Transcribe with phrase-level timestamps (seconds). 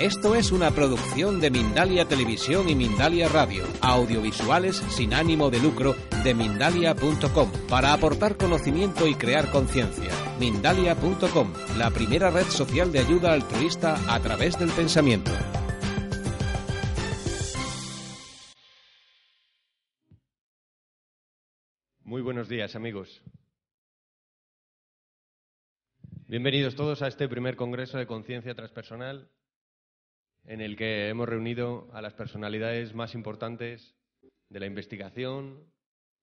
[0.00, 5.94] Esto es una producción de Mindalia Televisión y Mindalia Radio, audiovisuales sin ánimo de lucro
[6.24, 10.10] de mindalia.com, para aportar conocimiento y crear conciencia.
[10.38, 15.32] Mindalia.com, la primera red social de ayuda altruista a través del pensamiento.
[22.04, 23.22] Muy buenos días, amigos.
[26.26, 29.28] Bienvenidos todos a este primer Congreso de Conciencia Transpersonal
[30.50, 33.94] en el que hemos reunido a las personalidades más importantes
[34.48, 35.72] de la investigación,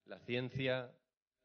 [0.04, 0.94] la ciencia,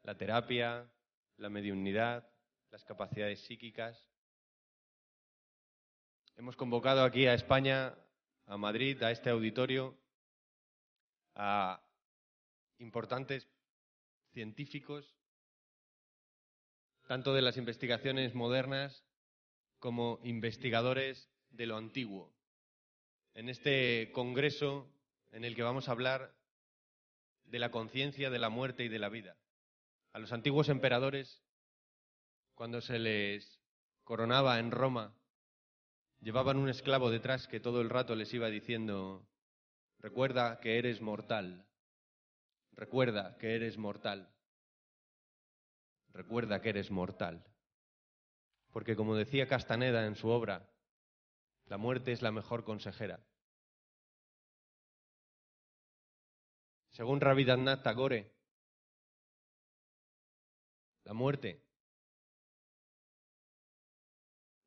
[0.02, 0.92] la terapia,
[1.38, 2.30] la mediunidad,
[2.72, 4.12] las capacidades psíquicas.
[6.36, 7.96] Hemos convocado aquí a España,
[8.48, 9.98] a Madrid, a este auditorio,
[11.36, 11.82] a
[12.80, 13.48] importantes
[14.34, 15.16] científicos,
[17.08, 19.06] tanto de las investigaciones modernas
[19.80, 22.34] como investigadores de lo antiguo
[23.34, 24.90] en este congreso
[25.32, 26.34] en el que vamos a hablar
[27.46, 29.38] de la conciencia de la muerte y de la vida.
[30.12, 31.42] A los antiguos emperadores,
[32.56, 33.60] cuando se les
[34.04, 35.16] coronaba en Roma,
[36.22, 39.28] llevaban un esclavo detrás que todo el rato les iba diciendo,
[40.00, 41.66] recuerda que eres mortal,
[42.72, 44.30] recuerda que eres mortal,
[46.14, 47.44] recuerda que eres mortal.
[48.72, 50.73] Porque como decía Castaneda en su obra,
[51.68, 53.24] la muerte es la mejor consejera.
[56.92, 58.32] Según Rabindranath Tagore,
[61.06, 61.64] la muerte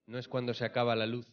[0.06, 1.26] no es cuando se acaba la luz.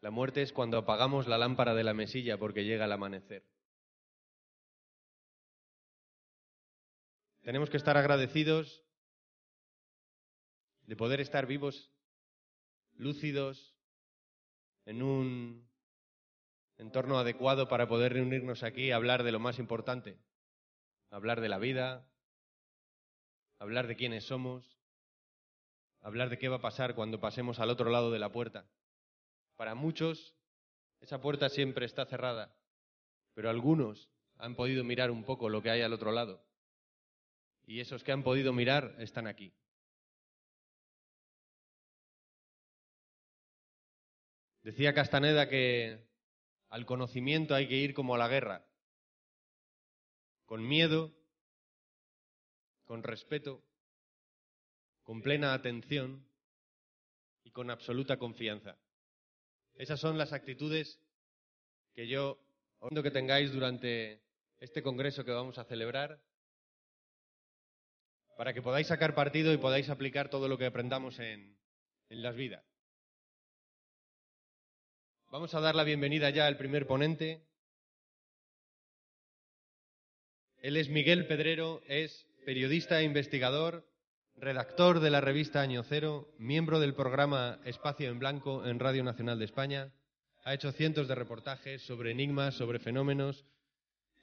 [0.00, 3.46] La muerte es cuando apagamos la lámpara de la mesilla porque llega el amanecer.
[7.42, 8.82] Tenemos que estar agradecidos
[10.82, 11.93] de poder estar vivos
[12.96, 13.74] lúcidos,
[14.86, 15.68] en un
[16.76, 20.18] entorno adecuado para poder reunirnos aquí a hablar de lo más importante,
[21.10, 22.06] hablar de la vida,
[23.58, 24.78] hablar de quiénes somos,
[26.00, 28.68] hablar de qué va a pasar cuando pasemos al otro lado de la puerta.
[29.56, 30.36] Para muchos,
[31.00, 32.54] esa puerta siempre está cerrada,
[33.34, 36.44] pero algunos han podido mirar un poco lo que hay al otro lado.
[37.66, 39.54] Y esos que han podido mirar están aquí.
[44.64, 46.08] Decía Castaneda que
[46.70, 48.66] al conocimiento hay que ir como a la guerra,
[50.46, 51.14] con miedo,
[52.86, 53.62] con respeto,
[55.02, 56.26] con plena atención
[57.42, 58.78] y con absoluta confianza.
[59.74, 60.98] Esas son las actitudes
[61.92, 62.40] que yo
[62.78, 64.22] os que tengáis durante
[64.60, 66.22] este congreso que vamos a celebrar
[68.38, 71.54] para que podáis sacar partido y podáis aplicar todo lo que aprendamos en,
[72.08, 72.73] en las vidas.
[75.34, 77.42] Vamos a dar la bienvenida ya al primer ponente.
[80.62, 83.84] Él es Miguel Pedrero, es periodista e investigador,
[84.36, 89.40] redactor de la revista Año Cero, miembro del programa Espacio en Blanco en Radio Nacional
[89.40, 89.92] de España.
[90.44, 93.44] Ha hecho cientos de reportajes sobre enigmas, sobre fenómenos.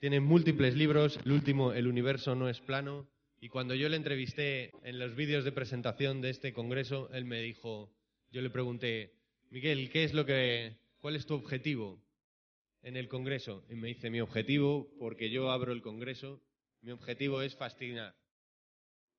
[0.00, 1.20] Tiene múltiples libros.
[1.26, 3.06] El último, El universo no es plano.
[3.38, 7.42] Y cuando yo le entrevisté en los vídeos de presentación de este congreso, él me
[7.42, 7.92] dijo,
[8.30, 9.12] yo le pregunté,
[9.50, 12.00] Miguel, ¿qué es lo que ¿cuál es tu objetivo
[12.82, 13.64] en el Congreso?
[13.68, 16.40] Y me dice, mi objetivo, porque yo abro el Congreso,
[16.80, 18.14] mi objetivo es fascinar.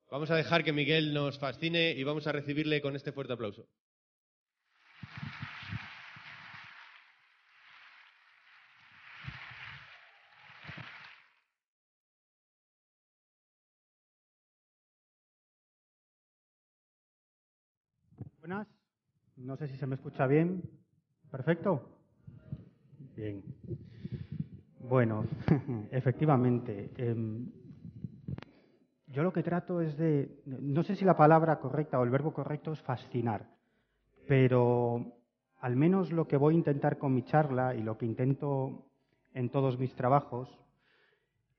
[0.09, 3.67] Vamos a dejar que Miguel nos fascine y vamos a recibirle con este fuerte aplauso.
[18.39, 18.67] Buenas,
[19.35, 20.82] no sé si se me escucha bien.
[21.33, 21.81] ¿Perfecto?
[23.15, 23.41] Bien.
[24.81, 25.25] Bueno,
[25.91, 26.91] efectivamente.
[26.95, 27.49] Em,
[29.07, 32.33] yo lo que trato es de, no sé si la palabra correcta o el verbo
[32.33, 33.49] correcto es fascinar,
[34.27, 35.11] pero
[35.59, 38.85] al menos lo que voy a intentar con mi charla y lo que intento
[39.33, 40.55] en todos mis trabajos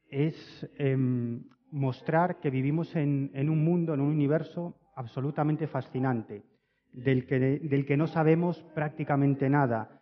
[0.09, 6.54] es em, mostrar que vivimos en un mundo, en un universo absolutamente fascinante
[6.95, 10.01] del que, del que no sabemos prácticamente nada.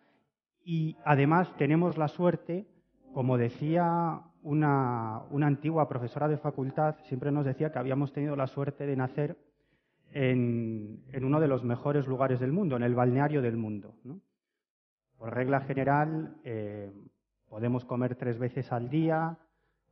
[0.63, 2.65] Y además tenemos la suerte,
[3.13, 8.47] como decía una, una, antigua profesora de facultad, siempre nos decía que habíamos tenido la
[8.47, 9.37] suerte de nacer
[10.11, 13.95] en, en uno de los mejores lugares del mundo, en el balneario del mundo.
[15.17, 16.91] Por regla general, eh,
[17.49, 19.37] podemos comer tres veces al día,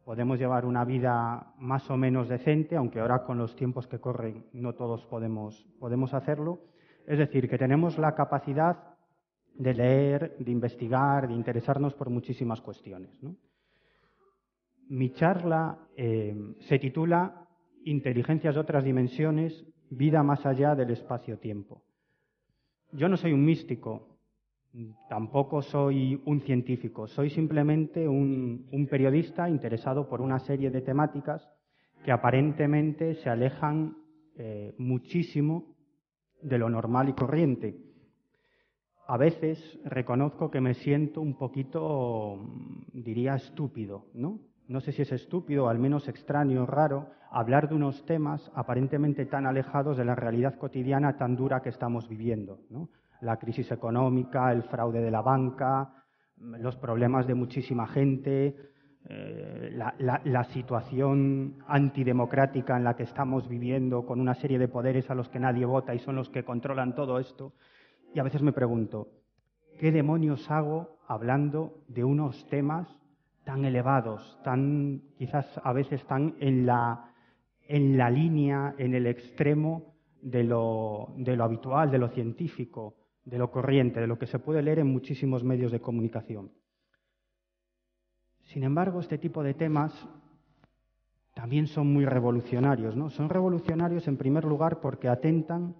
[0.04, 4.46] podemos llevar una vida más o menos decente, aunque ahora con los tiempos que corren
[4.54, 6.60] no todos podemos, podemos hacerlo.
[7.06, 8.92] Es decir, que tenemos la capacidad
[9.56, 13.12] de leer, de investigar, de interesarnos por muchísimas cuestiones.
[14.88, 17.48] Mi charla eh, se titula
[17.84, 21.82] Inteligencias de otras dimensiones, vida más allá del espacio-tiempo.
[22.92, 24.20] Yo no soy un místico,
[25.10, 31.50] tampoco soy un científico, soy simplemente un, un, periodista interesado por una serie de temáticas
[32.06, 33.98] que aparentemente se alejan
[34.36, 35.71] eh, muchísimo
[36.42, 37.78] de lo normal y corriente.
[39.08, 42.40] A veces reconozco que me siento un poquito,
[42.94, 44.40] diría, estúpido, ¿no?
[44.68, 49.26] No sé si es estúpido o al menos extraño, raro, hablar de unos temas aparentemente
[49.26, 52.90] tan alejados de la realidad cotidiana tan dura que estamos viviendo, ¿no?
[53.22, 55.94] la crisis económica, el fraude de la banca,
[56.38, 58.56] los problemas de muchísima gente,
[59.10, 65.16] eh, la, situación antidemocrática en la que estamos viviendo con una serie de poderes a
[65.16, 67.54] los que nadie vota y son los que controlan todo esto.
[68.14, 69.08] Y a veces me pregunto,
[69.80, 72.88] ¿qué demonios hago hablando de unos temas
[73.44, 77.12] tan elevados, tan quizás a veces tan en la,
[77.68, 82.96] en la línea, en el extremo de lo, de lo habitual, de lo científico?
[83.24, 86.52] de lo corriente, de lo que se puede leer en muchísimos medios de comunicación.
[88.52, 89.94] Sin embargo, este tipo de temas
[91.34, 93.10] también son muy revolucionarios, ¿no?
[93.10, 95.76] Son revolucionarios en primer lugar porque atentan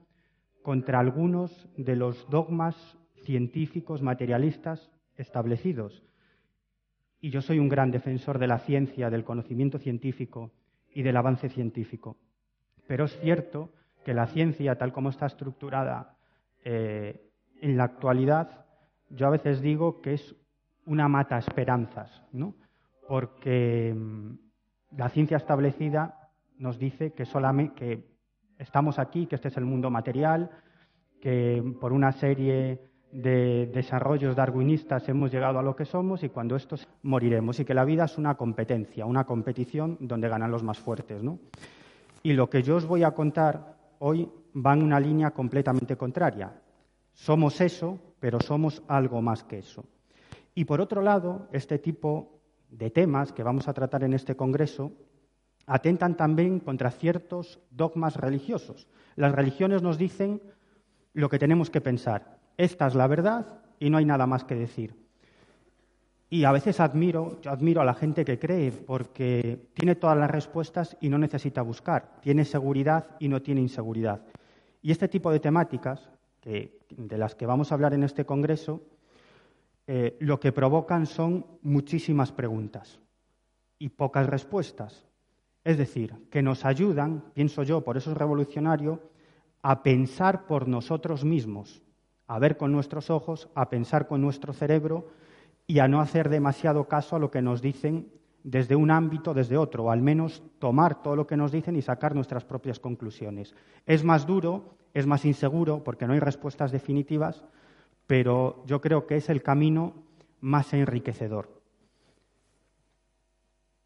[0.64, 2.76] contra algunos de los dogmas
[3.24, 6.04] científicos materialistas establecidos.
[7.20, 10.52] Y yo soy un gran defensor de la ciencia, del conocimiento científico
[10.94, 12.18] y del avance científico.
[12.88, 13.70] Pero es cierto
[14.06, 16.16] que la ciencia, tal como está estructurada
[16.64, 17.30] eh,
[17.62, 18.66] en la actualidad
[19.10, 20.36] yo a veces digo que es
[20.86, 22.56] una mata esperanzas, ¿no?
[23.12, 27.24] Porque mm, la ciencia establecida nos dice que
[28.58, 30.50] estamos aquí, que este es el mundo material,
[31.20, 32.80] que por una serie
[33.12, 37.74] de desarrollos darwinistas hemos llegado a lo que somos y cuando estos moriremos y que
[37.74, 41.38] la vida es una competencia, una competición donde ganan los más fuertes, ¿no?
[42.24, 46.62] Y lo que yo os voy a contar hoy va en una línea completamente contraria.
[47.12, 49.84] Somos eso, pero somos algo más que eso.
[50.56, 52.41] Y por otro lado, este tipo
[52.72, 54.92] de temas que vamos a tratar en este Congreso
[55.68, 58.88] atentan también contra ciertos dogmas religiosos.
[59.16, 60.42] Las religiones nos dicen
[61.14, 62.40] lo que tenemos que pensar.
[62.58, 64.96] Esta es la verdad y no hay nada más que decir.
[66.30, 70.32] Y a veces admiro, yo admiro a la gente que cree porque tiene todas las
[70.32, 74.22] respuestas y no necesita buscar, tiene seguridad y no tiene inseguridad.
[74.82, 76.10] Y este tipo de temáticas
[76.44, 78.82] de las que vamos a hablar en este Congreso,
[79.94, 83.02] eh, lo que provocan son muchísimas preguntas
[83.78, 85.06] y pocas respuestas.
[85.66, 89.02] Es decir, que nos ayudan, pienso yo, por eso es revolucionario,
[89.62, 91.84] a pensar por nosotros mismos,
[92.28, 95.10] a ver con nuestros ojos, a pensar con nuestro cerebro
[95.68, 98.08] y a no hacer demasiado caso a lo que nos dicen
[98.46, 101.82] desde un ámbito, desde otro, o al menos tomar todo lo que nos dicen y
[101.82, 103.54] sacar nuestras propias conclusiones.
[103.86, 107.44] Es más duro, es más inseguro, porque no hay respuestas definitivas,
[108.08, 109.94] pero yo creo que es el camino
[110.40, 111.62] más enriquecedor.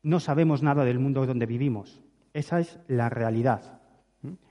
[0.04, 2.02] No sabemos nada del mundo donde vivimos.
[2.34, 3.82] Esa es la realidad.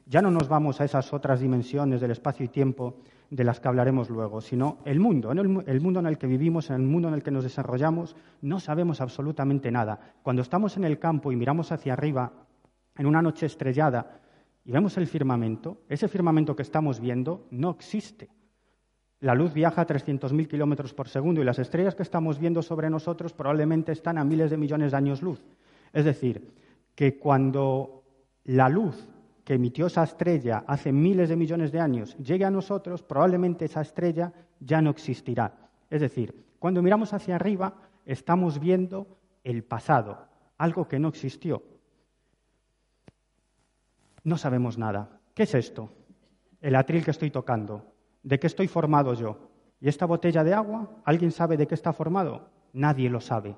[0.07, 2.97] Ya no nos vamos a esas otras dimensiones del espacio y tiempo
[3.31, 6.77] de las que hablaremos luego, sino el mundo, el, mundo en el que vivimos, en
[6.77, 10.15] el mundo en el que nos desarrollamos, no sabemos absolutamente nada.
[10.23, 12.33] Cuando estamos en el campo y miramos hacia arriba,
[12.97, 14.21] en una noche estrellada,
[14.65, 18.29] y vemos el firmamento, ese firmamento que estamos viendo no existe.
[19.25, 22.91] La luz viaja a 300.000 kilómetros por segundo y las estrellas que estamos viendo sobre
[22.91, 25.43] nosotros probablemente están a miles de millones de años luz.
[25.95, 26.53] Es decir,
[26.95, 28.03] que cuando
[28.45, 29.09] la luz
[29.43, 33.81] que emitió esa estrella hace miles de millones de años llegue a nosotros, probablemente esa
[33.81, 35.71] estrella ya no existirá.
[35.89, 39.07] Es decir, cuando miramos hacia arriba, estamos viendo
[39.43, 40.19] el pasado,
[40.59, 41.63] algo que no existió.
[44.23, 45.19] No sabemos nada.
[45.33, 45.89] ¿Qué es esto?
[46.61, 47.94] El atril que estoy tocando.
[48.25, 49.39] ¿De qué estoy formado yo?
[49.81, 50.91] ¿Y esta botella de agua?
[51.05, 52.49] ¿Alguien sabe de qué está formado?
[52.73, 53.55] Nadie lo sabe.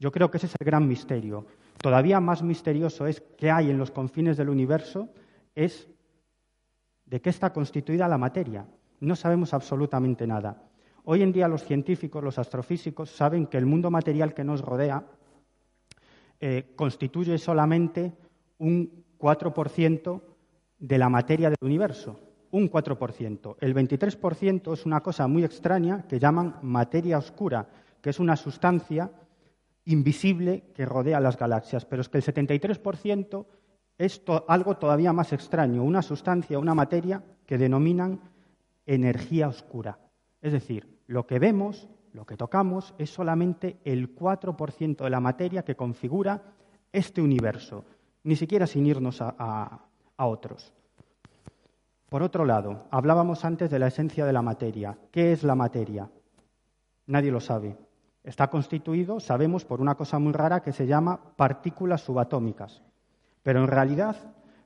[0.00, 1.44] Yo creo que ese es el gran misterio.
[1.82, 5.10] Todavía más misterioso es qué hay en los confines del universo,
[5.54, 5.92] es
[7.12, 8.66] ¿De qué está constituida la materia?
[9.00, 10.62] No sabemos absolutamente nada.
[11.04, 15.04] Hoy en día los científicos, los astrofísicos, saben que el mundo material que nos rodea
[16.40, 18.14] eh, constituye solamente
[18.56, 20.22] un 4%
[20.78, 22.18] de la materia del universo.
[22.52, 23.56] Un 4%.
[23.60, 27.66] El 23% es una cosa muy extraña que llaman materia oscura,
[28.00, 29.10] que es una sustancia
[29.84, 31.84] invisible que rodea las galaxias.
[31.84, 33.46] Pero es que el 73%
[33.98, 38.20] es algo todavía más extraño, una sustancia, una materia que denominan
[38.86, 39.98] energía oscura.
[40.40, 45.64] Es decir, lo que vemos, lo que tocamos, es solamente el 4% de la materia
[45.64, 46.42] que configura
[46.92, 47.84] este universo,
[48.24, 50.72] ni siquiera sin irnos a, otros.
[52.12, 54.98] Por otro lado, hablábamos antes de la esencia de la materia.
[55.10, 56.10] ¿Qué es la materia?
[57.06, 57.74] Nadie lo sabe.
[58.22, 62.82] Está constituido, sabemos, por una cosa muy rara que se llama partículas subatómicas.
[63.42, 64.14] Pero en realidad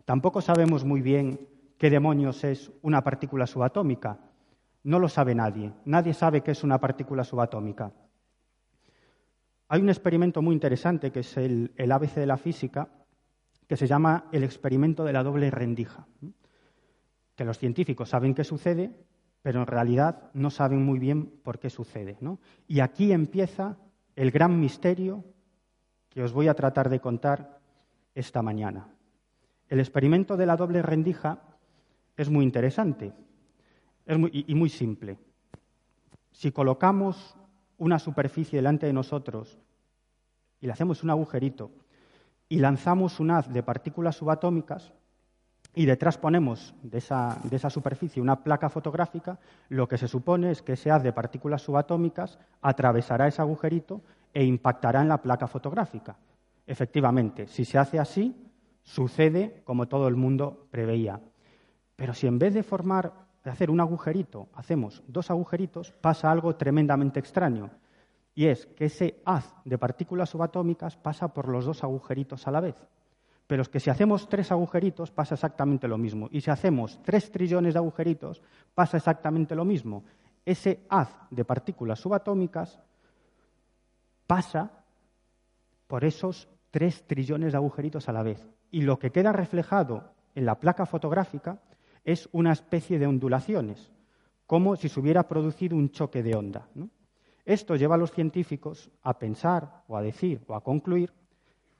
[0.05, 1.38] tampoco sabemos muy bien
[1.79, 4.19] qué demonios es una partícula subatómica.
[4.83, 5.73] No lo sabe nadie.
[5.85, 7.93] Nadie sabe qué es una partícula subatómica.
[9.69, 12.88] Hay un experimento muy interesante que es el, ABC de la física,
[13.69, 16.09] que se llama el experimento de la doble rendija,
[17.37, 18.90] que los científicos saben qué sucede,
[19.43, 22.19] pero en realidad no saben muy bien por qué sucede.
[22.66, 23.76] Y aquí empieza
[24.16, 25.25] el gran misterio
[26.09, 27.61] que os voy a tratar de contar
[28.14, 28.88] esta mañana.
[29.69, 31.43] El experimento de la doble rendija
[32.16, 33.12] es muy interesante
[34.07, 35.19] y muy simple.
[36.33, 37.37] Si colocamos
[37.76, 39.59] una superficie delante de nosotros
[40.61, 41.71] y le hacemos un agujerito
[42.49, 44.95] y lanzamos un haz de partículas subatómicas
[45.76, 50.50] y detrás ponemos de esa, de esa, superficie una placa fotográfica, lo que se supone
[50.50, 54.00] es que ese haz de partículas subatómicas atravesará ese agujerito
[54.33, 56.16] e impactará en la placa fotográfica.
[56.66, 58.35] Efectivamente, si se hace así,
[58.83, 61.21] sucede como todo el mundo preveía.
[61.95, 63.12] Pero si en vez de formar,
[63.45, 67.71] de hacer un agujerito, hacemos dos agujeritos, pasa algo tremendamente extraño.
[68.35, 72.61] Y es que ese haz de partículas subatómicas pasa por los dos agujeritos a la
[72.61, 72.76] vez.
[73.47, 76.29] Pero es que si hacemos tres agujeritos pasa exactamente lo mismo.
[76.33, 78.43] Y si hacemos tres trillones de agujeritos
[78.75, 80.05] pasa exactamente lo mismo.
[80.45, 82.81] Ese haz de partículas subatómicas
[84.26, 84.71] pasa
[85.87, 88.45] por esos tres trillones de agujeritos a la vez.
[88.71, 91.62] Y lo que queda reflejado en la placa fotográfica
[92.05, 93.93] es una especie de ondulaciones,
[94.47, 96.69] como si se hubiera producido un choque de onda.
[97.45, 101.12] Esto lleva a los científicos a pensar o a decir o a concluir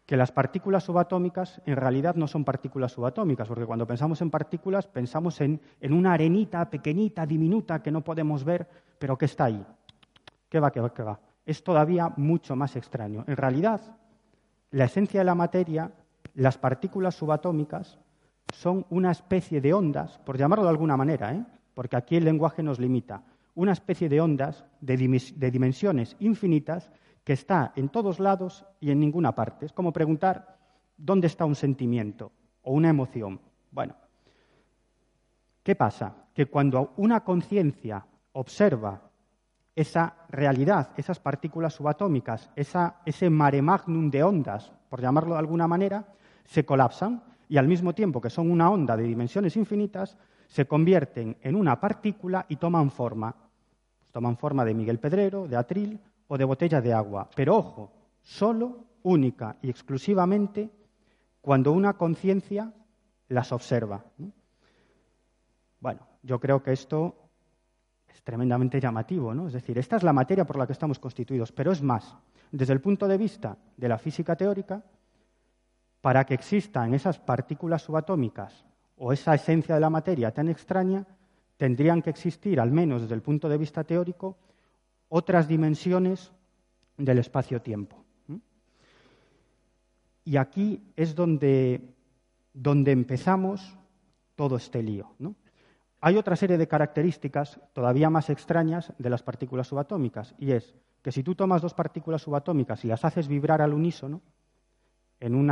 [0.07, 4.87] que las partículas subatómicas en realidad no son partículas subatómicas, porque cuando pensamos en partículas
[4.87, 9.67] pensamos en, en, una arenita pequeñita, diminuta, que no podemos ver, pero que está ahí.
[10.49, 11.19] ¿Qué va, qué va, qué va?
[11.45, 13.25] Es todavía mucho más extraño.
[13.27, 13.81] En realidad,
[14.71, 15.91] la esencia de la materia,
[16.35, 17.99] las partículas subatómicas,
[18.55, 21.45] son una especie de ondas, por llamarlo de alguna manera, ¿eh?
[21.75, 23.23] porque aquí el lenguaje nos limita,
[23.55, 24.97] una especie de ondas de,
[25.51, 26.91] dimensiones infinitas
[27.27, 29.67] que está en todos lados y en ninguna parte.
[29.67, 30.59] Es como preguntar
[30.97, 32.31] dónde está un sentimiento
[32.63, 33.41] o una emoción.
[33.73, 33.97] Bueno,
[35.65, 36.15] ¿qué pasa?
[36.33, 39.11] Que cuando una conciencia observa
[39.75, 46.07] esa realidad, esas partículas subatómicas, ese mare magnum de ondas, por llamarlo de alguna manera,
[46.45, 50.17] se colapsan y al mismo tiempo que son una onda de dimensiones infinitas,
[50.47, 53.35] se convierten en una partícula y toman forma.
[54.13, 57.29] toman forma de Miguel Pedrero, de Atril o de botella de agua.
[57.35, 57.93] Pero ojo,
[58.23, 60.69] solo, única y exclusivamente
[61.41, 62.73] cuando una conciencia
[63.29, 64.05] las observa.
[65.79, 67.15] Bueno, yo creo que esto
[68.09, 69.47] es tremendamente llamativo, ¿no?
[69.47, 72.17] Es decir, esta es la materia por la que estamos constituidos, pero es más,
[72.51, 74.83] desde el punto de vista de la física teórica,
[76.01, 78.65] para que existan esas partículas subatómicas
[78.97, 81.07] o esa esencia de la materia tan extraña,
[81.57, 84.37] tendrían que existir, al menos desde el punto de vista teórico,
[85.09, 86.33] otras dimensiones
[86.97, 88.05] del espacio-tiempo.
[90.25, 91.95] Y aquí es donde,
[92.53, 93.79] donde empezamos
[94.35, 95.15] todo este lío.
[95.21, 95.37] ¿no?
[96.01, 101.13] Hay otra serie de características todavía más extrañas de las partículas subatómicas, y es que
[101.13, 104.21] si tú tomas dos partículas subatómicas y las haces vibrar al unísono,
[105.21, 105.51] en,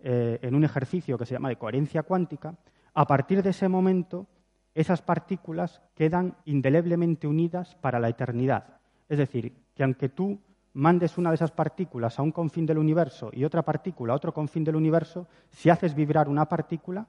[0.00, 2.54] eh, en un ejercicio que se llama de coherencia cuántica,
[2.94, 4.26] a partir de ese momento
[4.74, 8.78] esas partículas quedan indeleblemente unidas para la eternidad.
[9.08, 10.40] Es decir, que aunque tú
[10.74, 14.32] mandes una de esas partículas a un confín del universo y otra partícula a otro
[14.32, 17.06] confín del universo, si haces vibrar una partícula,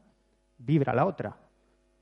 [0.57, 1.37] vibra la otra.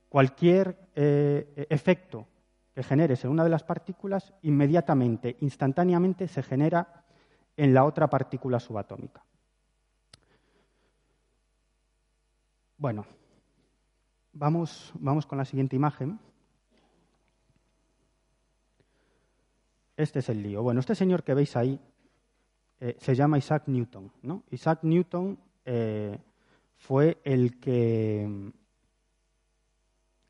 [0.09, 2.27] Cualquier eh, efecto
[2.73, 7.03] que generes en una de las partículas, inmediatamente, instantáneamente, se genera
[7.55, 9.23] en la otra partícula subatómica.
[12.77, 13.05] Bueno,
[14.33, 16.19] vamos, vamos con la siguiente imagen.
[19.95, 20.63] Este es el lío.
[20.63, 21.79] Bueno, este señor que veis ahí
[22.79, 24.11] eh, se llama Isaac Newton.
[24.23, 24.43] ¿no?
[24.50, 26.17] Isaac Newton eh,
[26.77, 28.50] fue el que mm,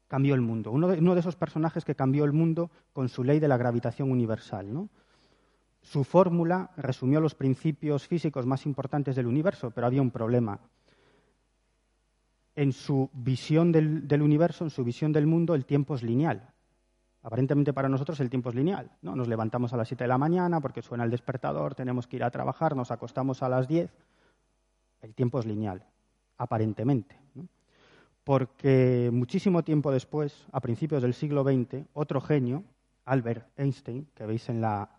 [0.08, 3.48] cambió el mundo, uno de, esos personajes que cambió el mundo con su ley de
[3.48, 4.90] la gravitación universal.
[5.82, 10.60] Su fórmula resumió los principios físicos más importantes del universo, pero había un problema.
[12.56, 16.50] En su visión del, universo, en su visión del mundo, el tiempo es lineal.
[17.24, 18.92] Aparentemente para nosotros el tiempo es lineal.
[19.02, 19.16] ¿no?
[19.16, 22.24] Nos levantamos a las 7 de la mañana porque suena el despertador, tenemos que ir
[22.24, 23.92] a trabajar, nos acostamos a las 10.
[25.02, 25.86] El tiempo es lineal,
[26.38, 27.16] aparentemente.
[28.24, 32.64] Porque muchísimo tiempo después, a principios del siglo XX, otro genio,
[33.06, 34.90] Albert Einstein, que veis en la,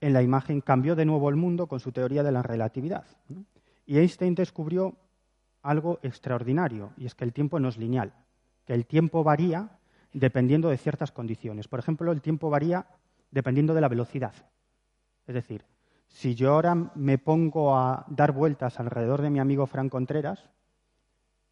[0.00, 3.04] en la imagen, cambió de nuevo el mundo con su teoría de la relatividad.
[3.84, 4.96] Y Einstein descubrió
[5.62, 8.12] algo extraordinario, y es que el tiempo no es lineal,
[8.66, 9.78] que el tiempo varía
[10.12, 11.68] dependiendo de ciertas condiciones.
[11.68, 12.86] Por ejemplo, el tiempo varía
[13.30, 14.34] dependiendo de la velocidad.
[15.26, 15.64] Es decir,
[16.08, 20.50] si yo ahora me pongo a dar vueltas alrededor de mi amigo Fran Contreras,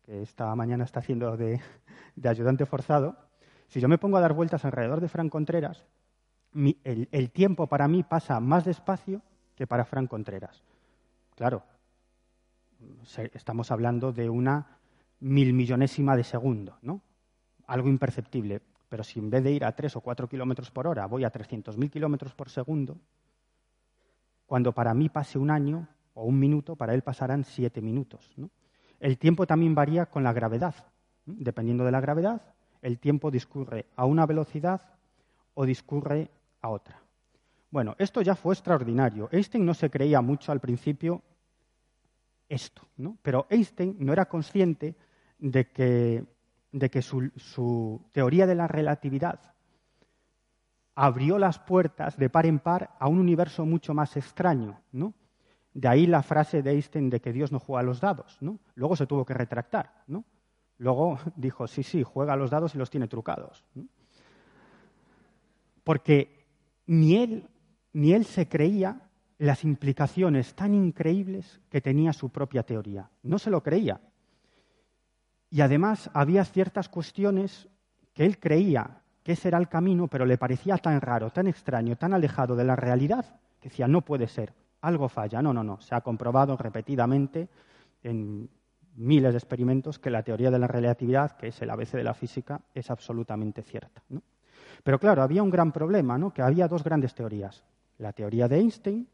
[0.05, 1.61] que esta mañana está haciendo de,
[2.25, 3.17] ayudante forzado,
[3.69, 5.85] si yo me pongo a dar vueltas alrededor de Fran Contreras,
[6.52, 9.23] el, el, tiempo para mí pasa más despacio
[9.55, 10.62] que para Fran Contreras.
[11.37, 11.62] Claro,
[13.32, 14.78] estamos hablando de una
[15.20, 17.02] mil millonésima de segundo, ¿no?
[17.70, 18.60] algo imperceptible.
[18.88, 21.32] Pero si en vez de ir a 3 o 4 kilómetros por hora voy a
[21.32, 22.99] 300.000 kilómetros por segundo,
[24.46, 28.32] cuando para mí pase un año o un minuto, para él pasarán siete minutos.
[28.37, 28.50] ¿no?
[28.99, 30.75] El tiempo también varía con la gravedad.
[31.25, 32.42] Dependiendo de la gravedad,
[32.82, 34.80] el tiempo discurre a una velocidad
[35.54, 37.00] o discurre a otra.
[37.70, 39.28] Bueno, esto ya fue extraordinario.
[39.30, 41.22] Einstein no se creía mucho al principio
[42.50, 43.16] esto, ¿no?
[43.23, 44.95] pero Einstein no era consciente
[45.38, 46.25] de que
[46.73, 49.40] de que su, su, teoría de la relatividad
[50.95, 55.14] abrió las puertas de par en par a un universo mucho más extraño, ¿no?
[55.72, 58.61] De ahí la frase de Einstein de que Dios no juega a los dados, ¿no?
[58.74, 60.24] Luego se tuvo que retractar, ¿no?
[60.79, 63.64] Luego dijo, sí, sí, juega a los dados y los tiene trucados.
[63.74, 63.85] ¿no?
[65.85, 66.46] Porque
[66.87, 67.48] ni él,
[67.92, 69.10] ni él se creía
[69.40, 73.09] las implicaciones tan increíbles que tenía su propia teoría.
[73.22, 73.98] No se lo creía.
[75.48, 77.66] Y además había ciertas cuestiones
[78.12, 81.96] que él creía que ese era el camino, pero le parecía tan raro, tan extraño,
[81.96, 85.40] tan alejado de la realidad, que decía, no puede ser, algo falla.
[85.40, 85.81] No, no, no.
[85.81, 87.48] Se ha comprobado repetidamente
[88.03, 88.50] en
[88.96, 92.12] miles de experimentos que la teoría de la relatividad, que es el ABC de la
[92.12, 94.03] física, es absolutamente cierta.
[94.11, 94.22] ¿no?
[94.85, 96.35] Pero claro, había un gran problema, ¿no?
[96.35, 97.64] que había dos grandes teorías.
[97.96, 99.09] La teoría de Einstein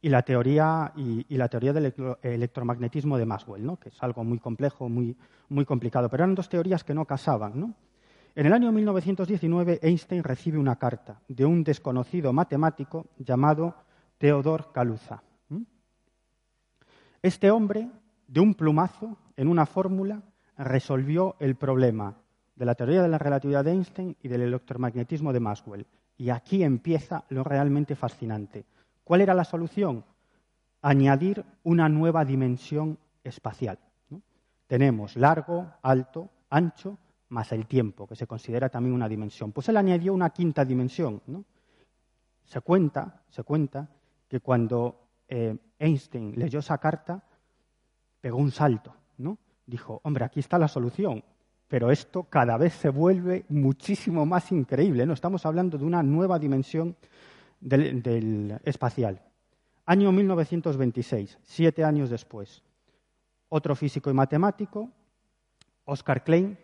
[0.00, 3.76] y la teoría, y, la teoría del electro, electromagnetismo de Maxwell, ¿no?
[3.76, 5.16] que es algo muy complejo, muy,
[5.48, 6.08] muy complicado.
[6.08, 7.58] Pero eran dos teorías que no casaban.
[7.58, 7.74] ¿no?
[8.34, 13.74] En el año 1919, Einstein recibe una carta de un desconocido matemático llamado
[14.18, 15.22] Theodor Kaluza.
[17.20, 17.90] Este hombre,
[18.28, 20.22] de un plumazo, en una fórmula,
[20.56, 22.16] resolvió el problema
[22.54, 25.86] de la teoría de la relatividad de Einstein y del electromagnetismo de Maxwell.
[26.16, 28.66] Y aquí empieza lo realmente fascinante.
[29.08, 30.04] ¿Cuál era la solución?
[30.82, 33.78] Añadir una nueva dimensión espacial.
[34.66, 36.98] Tenemos largo, alto, ancho,
[37.30, 39.50] más el tiempo, que se considera también una dimensión.
[39.52, 41.22] Pues él añadió una quinta dimensión.
[42.44, 43.88] Se, cuenta, se cuenta
[44.28, 47.24] que cuando eh, Einstein leyó esa carta,
[48.20, 48.94] pegó un salto.
[49.16, 49.38] ¿no?
[49.64, 51.24] Dijo, hombre, aquí está la solución.
[51.66, 55.06] Pero esto cada vez se vuelve muchísimo más increíble.
[55.06, 55.14] ¿no?
[55.14, 56.94] Estamos hablando de una nueva dimensión
[57.60, 59.22] del, espacial.
[59.86, 62.62] Año 1926, siete años después.
[63.48, 64.90] Otro físico y matemático,
[65.84, 66.58] Oscar Klein,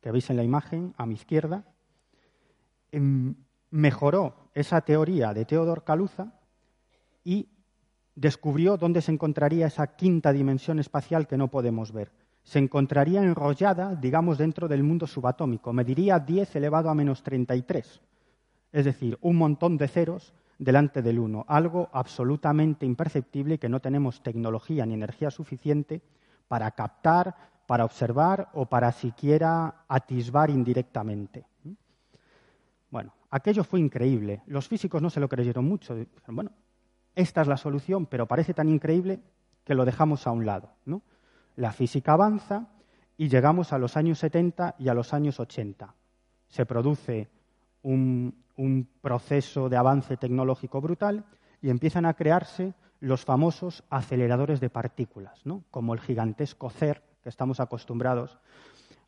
[0.00, 1.64] que veis en la imagen a mi izquierda,
[3.70, 6.32] mejoró esa teoría de Theodor Kaluza
[7.24, 7.48] y
[8.14, 12.12] descubrió dónde se encontraría esa quinta dimensión espacial que no podemos ver.
[12.42, 15.72] Se encontraría enrollada, digamos, dentro del mundo subatómico.
[15.72, 18.02] Mediría 10 elevado a menos 33.
[18.74, 21.44] Es decir, un montón de ceros delante del 1.
[21.46, 26.02] Algo absolutamente imperceptible que no tenemos tecnología ni energía suficiente
[26.48, 27.36] para captar,
[27.68, 31.46] para observar o para siquiera atisbar indirectamente.
[32.90, 34.42] Bueno, aquello fue increíble.
[34.46, 35.94] Los físicos no se lo creyeron mucho.
[35.94, 36.50] Dijeron, bueno,
[37.14, 39.20] esta es la solución, pero parece tan increíble
[39.62, 40.72] que lo dejamos a un lado.
[40.84, 41.02] ¿no?
[41.54, 42.66] La física avanza
[43.16, 45.94] y llegamos a los años 70 y a los años 80.
[46.48, 47.30] Se produce
[47.84, 51.24] un, proceso de avance tecnológico brutal
[51.60, 55.62] y empiezan a crearse los famosos aceleradores de partículas, ¿no?
[55.70, 58.38] como el gigantesco CER que estamos acostumbrados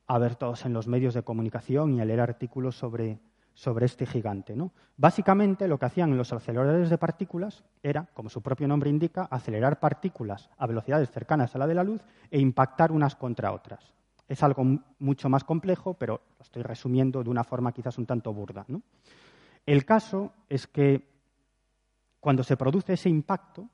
[0.07, 3.19] a ver todos en los medios de comunicación y a leer artículos sobre,
[3.55, 4.55] sobre este gigante.
[4.97, 9.81] Básicamente lo que hacían los aceleradores de partículas era, como su propio nombre indica, acelerar
[9.81, 13.93] partículas a velocidades cercanas a la de la luz e impactar unas contra otras.
[14.29, 14.65] Es algo
[14.99, 18.67] mucho más complejo, pero lo estoy resumiendo de una forma quizás un tanto burda.
[19.65, 21.09] El caso es que
[22.21, 23.69] cuando se produce ese impacto,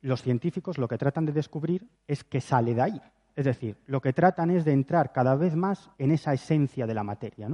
[0.00, 3.02] los científicos lo que tratan de descubrir es que sale de ahí.
[3.36, 6.94] Es decir, lo que tratan es de entrar cada vez más en esa esencia de
[6.94, 7.48] la materia.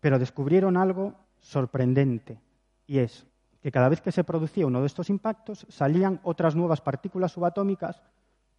[0.00, 2.38] Pero descubrieron algo sorprendente,
[2.86, 3.26] y es
[3.62, 8.02] que cada vez que se producía uno de estos impactos salían otras nuevas partículas subatómicas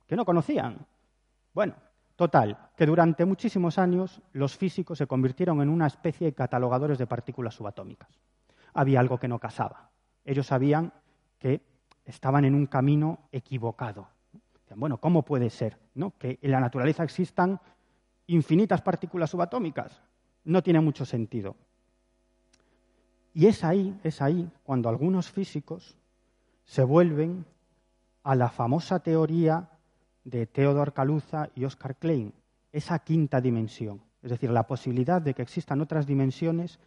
[0.08, 0.86] que no conocían.
[1.54, 1.76] Bueno,
[2.16, 7.08] total, que durante muchísimos años los físicos se convirtieron en una especie de catalogadores de
[7.08, 8.10] partículas subatómicas.
[8.74, 9.90] Había algo que no casaba.
[10.24, 10.94] Ellos sabían
[11.40, 11.62] que
[12.06, 14.08] estaban en un camino equivocado.
[14.76, 15.78] Bueno, ¿cómo puede ser
[16.18, 17.60] que en la naturaleza existan
[18.28, 20.02] infinitas partículas subatómicas?
[20.44, 21.56] No tiene mucho sentido.
[23.34, 25.98] Y es ahí, es ahí cuando algunos físicos
[26.64, 27.46] se vuelven
[28.24, 29.70] a la famosa teoría
[30.26, 32.34] de Theodor Kaluza y Oscar Klein,
[32.74, 36.80] esa quinta dimensión, es decir, la posibilidad de que existan otras dimensiones,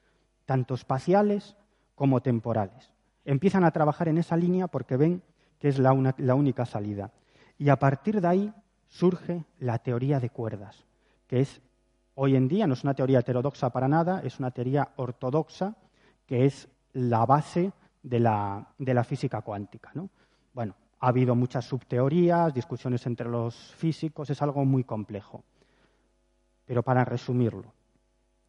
[0.44, 1.56] tanto espaciales
[1.94, 2.92] como temporales.
[3.24, 5.22] Empiezan a trabajar en esa línea porque ven
[5.58, 7.10] que es la, única salida.
[7.58, 8.54] Y a partir de ahí
[8.86, 10.84] surge la teoría de cuerdas,
[11.26, 11.60] que es
[12.14, 15.76] hoy en día no es una teoría heterodoxa para nada, es una teoría ortodoxa
[16.26, 17.72] que es la base
[18.02, 19.90] de la, de la física cuántica.
[19.94, 20.10] ¿no?
[20.52, 25.44] Bueno, ha habido muchas subteorías, discusiones entre los físicos, es algo muy complejo.
[26.64, 27.72] Pero para resumirlo,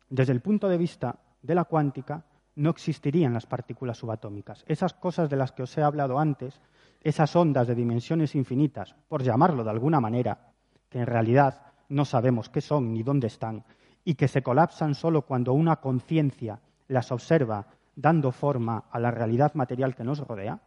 [0.10, 4.66] desde el punto de vista de la cuántica, no existirían las partículas subatómicas.
[4.68, 6.60] Esas cosas de las que os he hablado antes,
[7.02, 10.52] esas ondas de dimensiones infinitas, por llamarlo de alguna manera,
[10.90, 13.64] que en realidad no sabemos qué son ni dónde están,
[14.04, 19.54] y que se colapsan solo cuando una conciencia las observa dando forma a la realidad
[19.54, 20.60] material que nos rodea,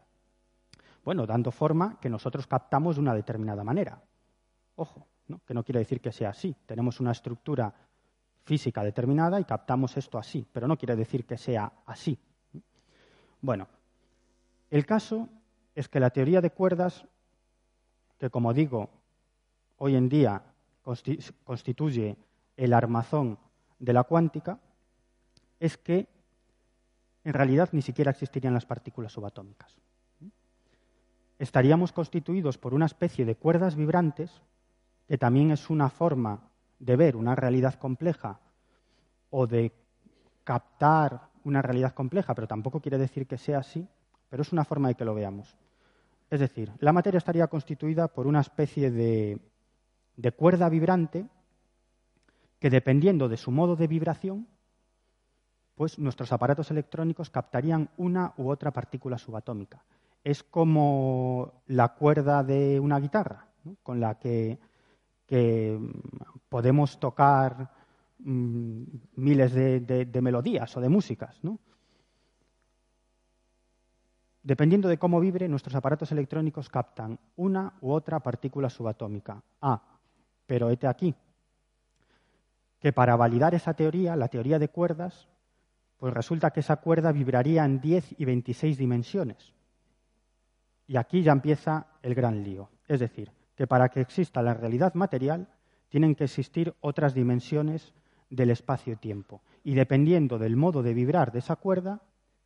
[1.05, 4.03] bueno, dando forma que nosotros captamos de una determinada manera.
[4.77, 5.07] Ojo,
[5.47, 6.55] que no quiere decir que sea así.
[6.67, 7.75] Tenemos una estructura
[8.45, 12.19] física determinada y captamos esto así, pero no quiere decir que sea así.
[13.41, 13.67] Bueno,
[14.71, 15.29] el caso
[15.75, 17.05] es que la teoría de cuerdas,
[18.19, 18.91] que como digo,
[19.79, 20.43] hoy en día
[21.45, 22.17] constituye
[22.57, 23.39] el armazón
[23.79, 24.61] de la cuántica,
[25.59, 26.09] es que
[27.25, 29.83] en realidad ni siquiera existirían las partículas subatómicas
[31.43, 34.31] estaríamos constituidos por una especie de cuerdas vibrantes,
[35.09, 38.39] que también es una forma de ver una realidad compleja
[39.29, 39.73] o de
[40.45, 43.89] captar una realidad compleja, pero tampoco quiere decir que sea así,
[44.29, 45.57] pero es una forma de que lo veamos.
[46.31, 49.41] Es decir, la materia estaría constituida por una especie de,
[50.17, 51.27] de cuerda vibrante
[52.61, 54.47] que dependiendo de su modo de vibración,
[55.75, 59.83] pues nuestros aparatos electrónicos captarían una u otra partícula subatómica
[60.25, 63.49] es como la cuerda de una guitarra,
[63.83, 64.59] con la que,
[66.51, 67.71] podemos tocar
[68.19, 68.83] mm,
[69.17, 71.41] miles de, melodías o de músicas.
[74.43, 79.43] Dependiendo de cómo vibre, nuestros aparatos electrónicos captan una u otra partícula subatómica.
[79.63, 79.81] Ah,
[80.47, 81.15] pero este aquí,
[82.79, 85.29] que para validar esa teoría, la teoría de cuerdas,
[85.97, 89.55] pues resulta que esa cuerda vibraría en 10 y 26 dimensiones.
[90.87, 92.69] Y aquí ya empieza el gran lío.
[92.89, 95.49] Es decir, que para que exista la realidad material
[95.89, 97.93] tienen que existir otras dimensiones
[98.31, 99.43] del espacio-tiempo.
[99.63, 102.01] Y dependiendo del modo de vibrar de esa cuerda,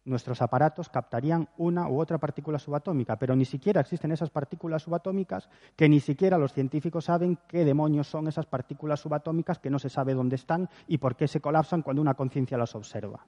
[0.05, 5.49] nuestros aparatos captarían una u otra partícula subatómica, pero ni siquiera existen esas partículas subatómicas
[5.75, 9.91] que ni siquiera los científicos saben qué demonios son esas partículas subatómicas que no se
[9.91, 13.25] sabe dónde están y por qué se colapsan cuando una conciencia las observa.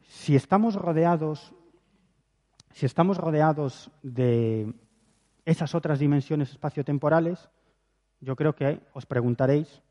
[0.00, 1.54] Si estamos rodeados
[2.72, 4.74] si estamos rodeados de
[5.44, 7.48] esas otras dimensiones espaciotemporales,
[8.20, 9.82] yo creo que os preguntaréis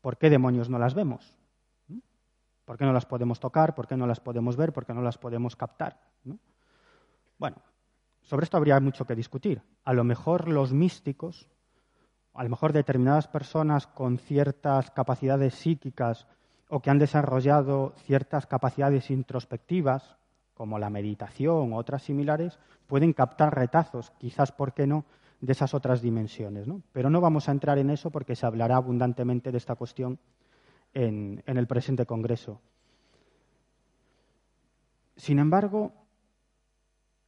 [0.00, 1.36] por qué demonios no las vemos.
[2.64, 3.74] ¿Por qué no las podemos tocar?
[3.74, 4.72] ¿Por qué no las podemos ver?
[4.72, 6.00] ¿Por qué no las podemos captar?
[7.38, 7.56] Bueno,
[8.22, 9.62] sobre esto habría mucho que discutir.
[9.84, 11.48] A lo mejor los místicos,
[12.34, 16.26] a lo mejor determinadas personas con ciertas capacidades psíquicas
[16.68, 20.16] o que han desarrollado ciertas capacidades introspectivas,
[20.56, 25.04] como la meditación u otras similares, pueden captar retazos, quizás, ¿por qué no?,
[25.40, 26.66] de esas otras dimensiones.
[26.92, 30.18] Pero no vamos a entrar en eso porque se hablará abundantemente de esta cuestión
[30.94, 32.60] en, el presente Congreso.
[35.16, 35.92] Sin embargo,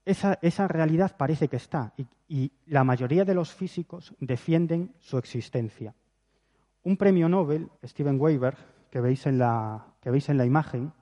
[0.06, 1.92] esa, realidad parece que está
[2.28, 5.94] y, la mayoría de los físicos defienden su existencia.
[6.82, 8.56] Un premio Nobel, Steven Weber,
[8.90, 10.92] que veis en la, que veis en la imagen,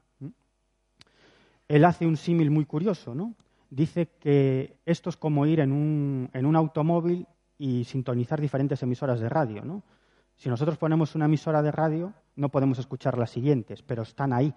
[1.69, 3.35] él hace un símil muy curioso, ¿no?
[3.71, 7.27] Dice que esto es como ir en un, en un automóvil
[7.59, 9.83] y sintonizar diferentes emisoras de radio.
[10.37, 14.55] Si nosotros ponemos una emisora de radio, no podemos escuchar las siguientes, pero están ahí.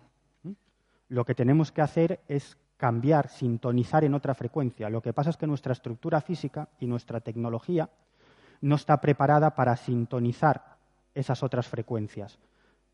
[1.08, 4.90] Lo que tenemos que hacer es cambiar, sintonizar en otra frecuencia.
[4.90, 7.90] Lo que pasa es que nuestra estructura física y nuestra tecnología
[8.62, 10.78] no está preparada para sintonizar
[11.16, 12.40] esas otras frecuencias,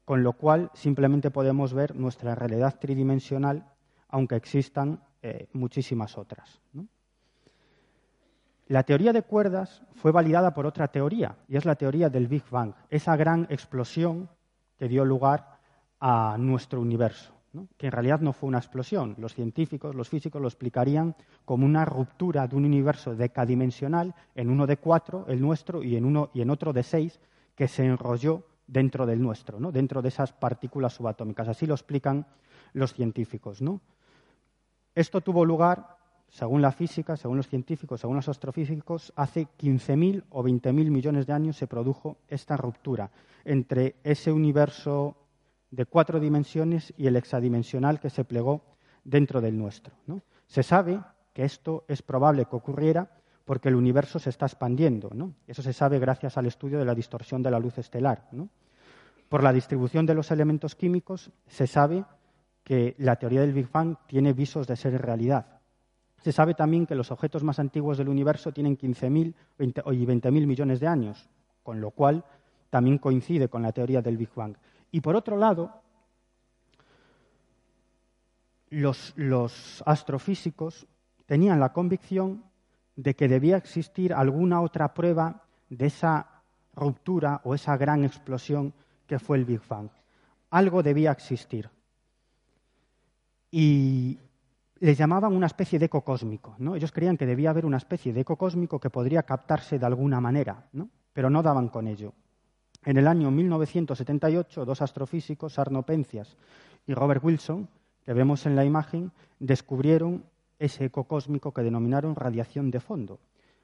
[0.06, 3.66] con lo cual simplemente podemos ver nuestra realidad tridimensional,
[4.10, 6.62] aunque existan eh, muchísimas otras.
[8.68, 12.44] La teoría de cuerdas fue validada por otra teoría, y es la teoría del Big
[12.50, 14.28] Bang, esa gran explosión
[14.78, 15.60] que dio lugar
[16.00, 17.34] a nuestro universo,
[17.78, 19.16] que en realidad no fue una explosión.
[19.20, 21.16] Los científicos, los físicos lo explicarían
[21.46, 26.06] como una ruptura de un universo decadimensional en uno de cuatro, el nuestro, y en,
[26.06, 27.20] uno, y en otro de seis,
[27.56, 31.48] que se enrolló dentro del nuestro, dentro de esas partículas subatómicas.
[31.48, 32.26] Así lo explican
[32.74, 33.62] los científicos.
[34.96, 35.98] Esto tuvo lugar
[36.30, 41.34] según la física, según los científicos, según los astrofísicos, hace 15.000 o 20.000 millones de
[41.34, 43.12] años se produjo esta ruptura
[43.44, 45.18] entre ese universo
[45.72, 48.64] de cuatro dimensiones y el hexadimensional que se plegó
[49.04, 49.94] dentro del nuestro.
[50.48, 51.00] Se sabe
[51.34, 53.10] que esto es probable que ocurriera
[53.44, 55.10] porque el universo se está expandiendo.
[55.14, 55.34] ¿no?
[55.48, 58.30] Eso se sabe gracias al estudio de la distorsión de la luz estelar.
[59.30, 62.06] Por la distribución de los elementos químicos se sabe
[62.66, 65.46] que la teoría del Big Bang tiene visos de ser realidad.
[66.18, 70.80] Se sabe también que los objetos más antiguos del universo tienen 15.000 y 20.000 millones
[70.80, 71.30] de años,
[71.62, 72.26] con lo cual
[72.72, 74.58] también coincide con la teoría del Big Bang.
[74.92, 75.80] Y por otro lado,
[78.72, 80.88] los, los astrofísicos
[81.28, 82.46] tenían la convicción
[82.96, 86.42] de que debía existir alguna otra prueba de esa
[86.74, 88.74] ruptura o esa gran explosión
[89.06, 89.90] que fue el Big Bang.
[90.50, 91.70] Algo debía existir.
[93.58, 94.20] Y
[94.82, 96.58] les llamaban una especie de eco cósmico.
[96.60, 96.76] ¿no?
[96.76, 100.20] Ellos creían que debía haber una especie de eco cósmico que podría captarse de alguna
[100.20, 100.90] manera, ¿no?
[101.14, 102.12] pero no daban con ello.
[102.84, 106.36] En el año 1978, dos astrofísicos, Arno Pencias
[106.86, 107.70] y Robert Wilson,
[108.04, 110.26] que vemos en la imagen, descubrieron
[110.60, 113.22] ese eco cósmico que denominaron radiación de fondo.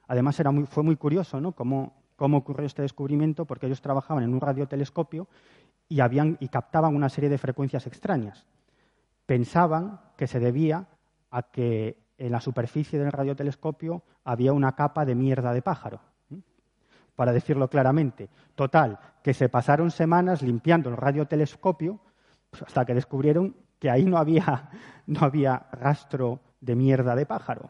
[0.07, 1.51] Además, era muy, fue muy curioso ¿no?
[1.51, 5.27] cómo, cómo ocurrió este descubrimiento, porque ellos trabajaban en un radiotelescopio
[5.89, 8.47] y, habían, y captaban una serie de frecuencias extrañas.
[9.31, 10.89] Pensaban que se debía
[11.29, 16.01] a que en la superficie del radiotelescopio había una capa de mierda de pájaro.
[17.15, 18.27] Para decirlo claramente.
[18.55, 22.01] Total, que se pasaron semanas limpiando el radiotelescopio
[22.49, 24.69] pues, hasta que descubrieron que ahí no había,
[25.07, 27.69] no había rastro de mierda de pájaro.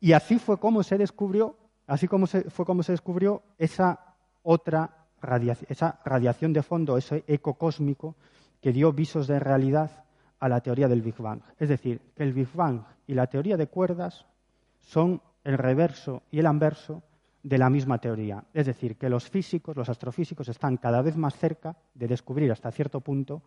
[0.00, 5.08] Y así fue como se descubrió, así como se, fue como se descubrió esa otra
[5.20, 8.16] radiación, esa radiación de fondo, ese eco cósmico
[8.62, 10.07] que dio visos de realidad
[10.40, 11.40] a la teoría del Big Bang.
[11.58, 14.26] Es decir, que el Big Bang y la teoría de cuerdas
[14.80, 17.02] son el reverso y el anverso
[17.42, 18.44] de la misma teoría.
[18.52, 22.70] Es decir, que los físicos, los astrofísicos, están cada vez más cerca de descubrir hasta
[22.70, 23.42] cierto punto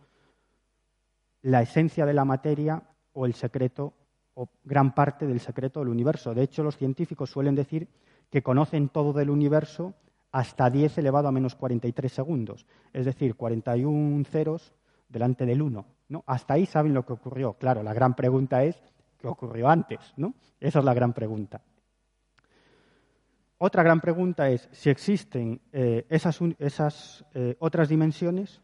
[1.42, 3.94] la esencia de la materia o el secreto
[4.34, 6.34] o gran parte del secreto del universo.
[6.34, 7.88] De hecho, los científicos suelen decir
[8.30, 9.94] que conocen todo del universo
[10.30, 14.72] hasta 10 elevado a menos 43 segundos, es decir, 41 ceros
[15.08, 15.84] delante del 1.
[16.12, 16.22] ¿No?
[16.26, 17.54] Hasta ahí saben lo que ocurrió.
[17.54, 18.80] Claro, la gran pregunta es,
[19.18, 19.98] ¿qué ocurrió antes?
[20.16, 20.34] ¿no?
[20.60, 21.62] Esa es la gran pregunta.
[23.56, 28.60] Otra gran pregunta es, si existen eh, esas, esas eh, otras dimensiones,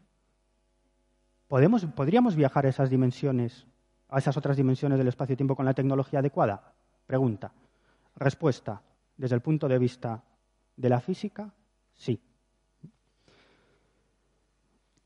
[1.47, 3.65] ¿podemos, ¿podríamos viajar a esas dimensiones,
[4.09, 6.73] a esas otras dimensiones del espacio-tiempo con la tecnología adecuada?
[7.07, 7.51] Pregunta.
[8.15, 8.81] Respuesta.
[9.17, 10.23] Desde el punto de vista
[10.75, 11.51] de la física,
[11.95, 12.21] sí.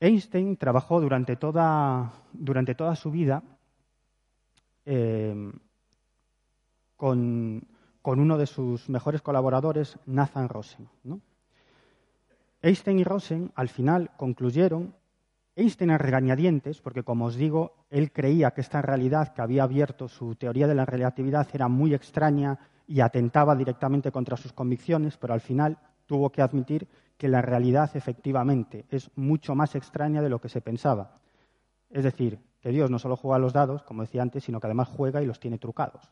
[0.04, 3.42] Einstein trabajó durante toda, durante toda su vida
[4.84, 5.50] eh,
[6.94, 7.66] con,
[8.02, 10.88] uno de sus mejores colaboradores, Nathan Rosen.
[12.60, 14.94] Einstein y Rosen al final concluyeron,
[15.56, 20.08] Einstein a regañadientes, porque como os digo, él creía que esta realidad que había abierto
[20.08, 25.32] su teoría de la relatividad era muy extraña y atentaba directamente contra sus convicciones, pero
[25.32, 30.40] al final tuvo que admitir que la realidad efectivamente es mucho más extraña de lo
[30.40, 31.18] que se pensaba.
[31.90, 34.88] Es decir, que Dios no solo juega los dados, como decía antes, sino que además
[34.88, 36.10] juega y los tiene trucados.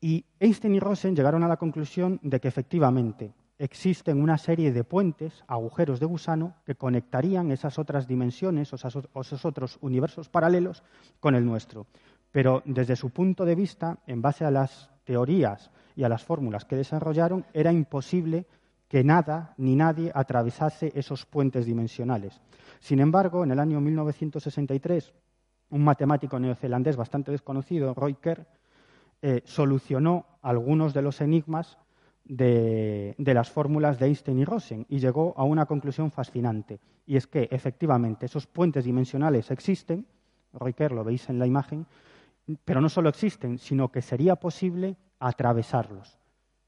[0.00, 4.84] Y Einstein y Rosen llegaron a la conclusión de que efectivamente existen una serie de
[4.84, 8.76] puentes, agujeros de gusano, que conectarían esas otras dimensiones o
[9.20, 10.82] esos otros universos paralelos
[11.20, 11.86] con el nuestro.
[12.32, 16.64] pero desde su punto de vista, en base a las teorías y a las fórmulas
[16.64, 18.46] que desarrollaron, era imposible
[18.88, 22.40] que nada ni nadie atravesase esos puentes dimensionales.
[22.80, 25.12] Sin embargo, en el año 1963,
[25.70, 28.16] un matemático neozelandés bastante desconocido, Roy
[29.22, 31.78] eh, solucionó algunos de los enigmas
[32.24, 36.80] de, las fórmulas de Einstein y Rosen y llegó a una conclusión fascinante.
[37.06, 40.06] Y es que, efectivamente, esos puentes dimensionales existen,
[40.52, 41.86] Roy lo veis en la imagen,
[42.64, 46.18] pero no solo existen, sino que sería posible atravesarlos,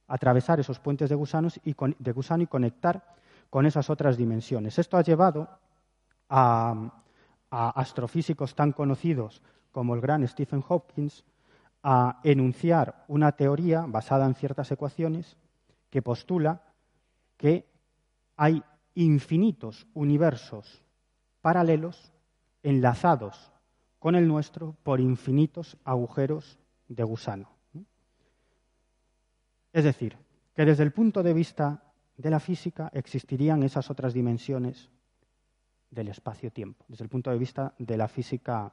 [0.07, 3.15] atravesar esos puentes de, gusanos y de gusano y conectar
[3.51, 4.79] con esas otras dimensiones.
[4.79, 5.49] Esto ha llevado
[6.29, 6.93] a
[7.51, 11.25] astrofísicos tan conocidos como el gran Stephen Hopkins
[11.83, 15.37] a enunciar una teoría basada en ciertas ecuaciones
[15.91, 16.63] que postula
[17.37, 17.69] que
[18.37, 18.63] hay
[18.95, 20.83] infinitos universos
[21.41, 22.13] paralelos
[22.63, 23.53] enlazados
[23.99, 27.56] con el nuestro por infinitos agujeros de gusano.
[29.77, 30.17] Es decir,
[30.55, 31.83] que desde el punto de vista
[32.17, 34.89] de la física existirían esas otras dimensiones
[35.91, 38.73] del espacio-tiempo, desde el punto de vista de la física,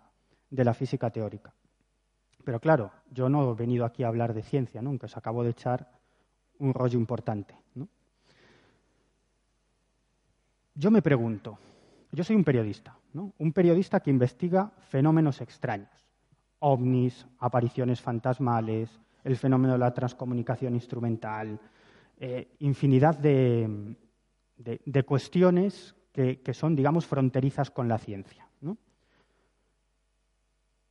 [1.12, 1.54] teórica.
[2.46, 5.50] Pero claro, yo no he venido aquí a hablar de ciencia, nunca, os acabo de
[5.50, 5.92] echar
[6.60, 7.54] un rollo importante.
[10.74, 11.60] Yo me pregunto,
[12.13, 16.08] yo soy un periodista, un periodista que investiga fenómenos extraños,
[16.60, 21.60] ovnis, apariciones fantasmales, el fenómeno de la transcomunicación instrumental,
[22.20, 23.96] eh, infinidad de,
[25.06, 28.48] cuestiones que, que, son, digamos, fronterizas con la ciencia.
[28.62, 28.78] ¿no?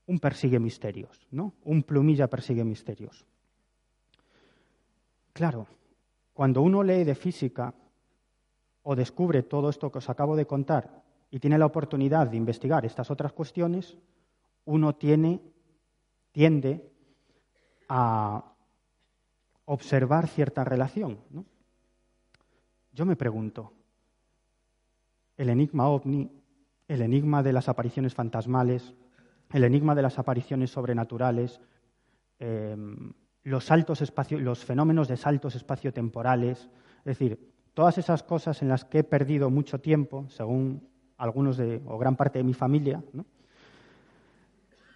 [0.07, 1.55] un persigue misterios, ¿no?
[1.65, 3.25] Un plumilla persigue misterios.
[5.33, 5.67] Claro,
[6.35, 7.75] cuando uno lee de física
[8.83, 12.85] o descubre todo esto que os acabo de contar y tiene la oportunidad de investigar
[12.85, 13.97] estas otras cuestiones,
[14.67, 15.41] uno tiene,
[16.33, 16.92] tiende
[17.95, 18.43] a
[19.67, 21.19] observar cierta relación.
[22.95, 23.75] Yo me pregunto,
[25.37, 26.31] el enigma ovni,
[26.89, 28.95] el enigma de las apariciones fantasmales,
[29.53, 31.61] el enigma de las apariciones sobrenaturales,
[32.39, 32.75] eh,
[33.43, 39.01] los, saltos los fenómenos de saltos espaciotemporales, es decir, todas esas cosas en las que
[39.01, 43.05] he perdido mucho tiempo, según algunos de, o gran parte de mi familia,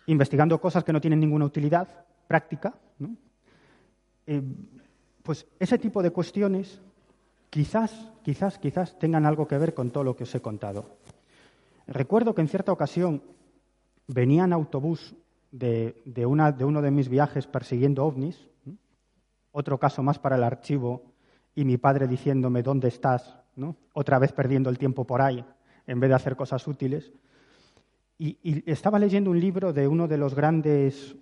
[0.07, 2.75] investigando cosas que no tienen ninguna utilidad práctica,
[4.27, 4.43] eh,
[5.23, 6.81] pues ese tipo de cuestiones
[7.51, 10.99] quizás, quizás, quizás tengan algo que ver con todo lo que os he contado.
[11.87, 13.23] Recuerdo que en cierta ocasión
[14.07, 15.15] venía en autobús
[15.51, 18.49] de, uno de mis viajes persiguiendo ovnis,
[19.53, 21.03] otro caso más para el archivo,
[21.55, 23.39] y mi padre diciéndome, ¿dónde estás?
[23.95, 25.45] Otra vez perdiendo el tiempo por ahí,
[25.87, 27.11] en vez de hacer cosas útiles.
[28.19, 31.17] Y, estaba leyendo un libro de uno de los grandes,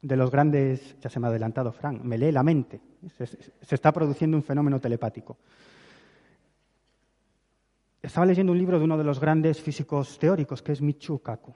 [0.00, 2.80] de los grandes, ya se me ha adelantado Frank, me lee la mente,
[3.16, 5.38] se está produciendo un fenómeno telepático.
[8.00, 11.52] Estaba leyendo un libro de uno de los grandes físicos teóricos, que es Michio Kaku.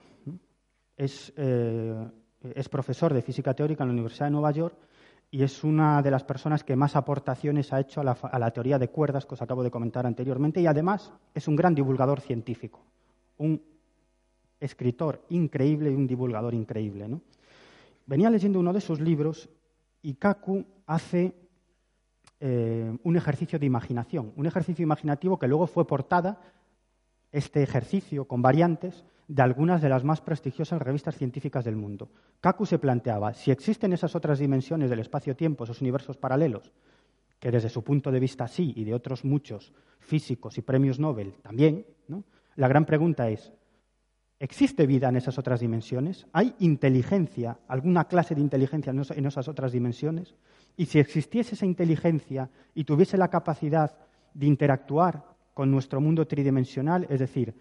[0.97, 2.07] Eh,
[2.55, 4.75] es, profesor de física teórica en la Universidad de Nueva York
[5.31, 8.89] y es una de las personas que más aportaciones ha hecho a la, teoría de
[8.89, 12.83] cuerdas que os acabo de comentar anteriormente y además es un gran divulgador científico,
[13.37, 13.61] un
[14.59, 17.07] escritor increíble y un divulgador increíble.
[18.05, 19.49] Venía leyendo uno de sus libros
[20.01, 21.33] y Kaku hace
[22.39, 26.41] eh, un ejercicio de imaginación, un ejercicio imaginativo que luego fue portada,
[27.31, 32.09] este ejercicio con variantes, de algunas de las más prestigiosas revistas científicas del mundo.
[32.41, 36.71] Kaku se planteaba, si existen esas otras dimensiones del espacio-tiempo, esos universos paralelos,
[37.39, 41.33] que desde su punto de vista sí, y de otros muchos físicos y premios Nobel
[41.41, 41.85] también,
[42.55, 43.53] la gran pregunta es,
[44.43, 46.27] ¿existe vida en esas otras dimensiones?
[46.33, 50.35] ¿Hay inteligencia, alguna clase de inteligencia en esas otras dimensiones?
[50.75, 53.97] Y si existiese esa inteligencia y tuviese la capacidad
[54.33, 57.55] de interactuar con nuestro mundo tridimensional, es decir,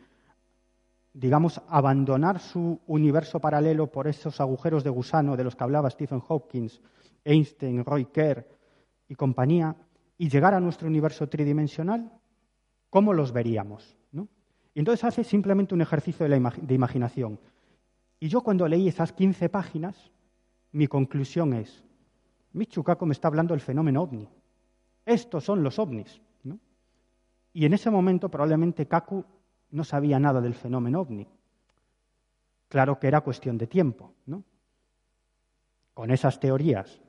[1.15, 6.21] digamos, abandonar su universo paralelo por esos agujeros de gusano de los que hablaba Stephen
[6.21, 6.69] Hawking,
[7.25, 8.45] Einstein, Roy Kerr
[9.07, 9.77] y compañía,
[10.19, 12.11] y llegar a nuestro universo tridimensional,
[12.91, 13.97] ¿cómo los veríamos?
[14.75, 17.39] Y entonces hace simplemente un ejercicio de, de imaginación.
[18.19, 20.11] Y yo cuando leí esas 15 páginas,
[20.73, 21.85] mi conclusión es,
[22.53, 24.29] Michucaco me está hablando del fenómeno ovni.
[25.05, 26.21] Estos son los ovnis.
[27.55, 29.25] Y en ese momento probablemente Kaku
[29.71, 31.27] no sabía nada del fenómeno ovni.
[32.69, 34.15] Claro que era cuestión de tiempo.
[34.27, 34.45] ¿no?
[35.93, 37.01] Con esas teorías,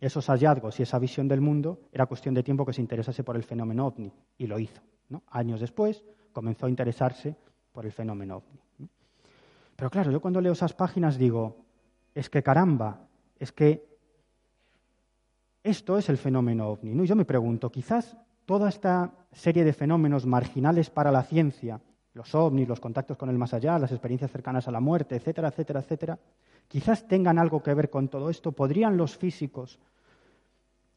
[0.00, 3.36] esos hallazgos y esa visión del mundo, era cuestión de tiempo que se interesase por
[3.36, 4.12] el fenómeno ovni.
[4.38, 4.82] Y lo hizo.
[5.28, 7.36] Años después comenzó a interesarse
[7.72, 8.88] por el fenómeno ovni.
[9.76, 11.56] Pero claro, yo cuando leo esas páginas digo,
[12.14, 13.00] es que caramba,
[13.38, 13.88] es que
[15.62, 17.02] esto es el fenómeno ovni.
[17.02, 21.80] Y yo me pregunto, quizás toda esta serie de fenómenos marginales para la ciencia,
[22.14, 25.48] los ovnis, los contactos con el más allá, las experiencias cercanas a la muerte, etcétera,
[25.48, 26.18] etcétera, etcétera,
[26.68, 28.52] quizás tengan algo que ver con todo esto.
[28.52, 29.78] ¿Podrían los físicos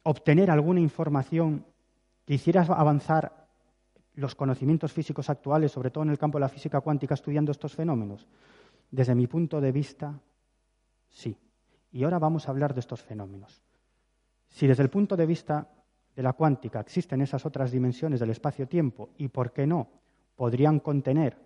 [0.04, 1.66] obtener alguna información
[2.26, 3.43] que hiciera avanzar
[4.16, 7.74] los conocimientos físicos actuales, sobre todo en el campo de la física cuántica, estudiando estos
[7.74, 8.28] fenómenos?
[8.92, 10.20] Desde mi punto de vista,
[11.10, 11.38] sí.
[11.92, 13.62] Y ahora vamos a hablar de estos fenómenos.
[14.50, 15.68] Si desde el punto de vista
[16.16, 19.90] de la cuántica existen esas otras dimensiones del espacio-tiempo y, ¿por qué no?,
[20.36, 21.38] podrían contener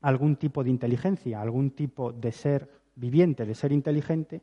[0.00, 4.42] algún tipo de inteligencia, algún tipo de ser viviente, de ser inteligente,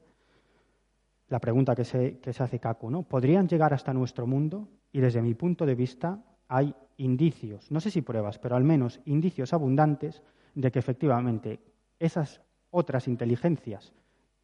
[1.27, 3.03] la pregunta que se, hace Kaku, ¿no?
[3.03, 4.67] ¿Podrían llegar hasta nuestro mundo?
[4.91, 8.99] Y desde mi punto de vista hay indicios, no sé si pruebas, pero al menos
[9.05, 10.21] indicios abundantes
[10.53, 11.59] de que efectivamente
[11.99, 12.41] esas
[12.71, 13.93] otras inteligencias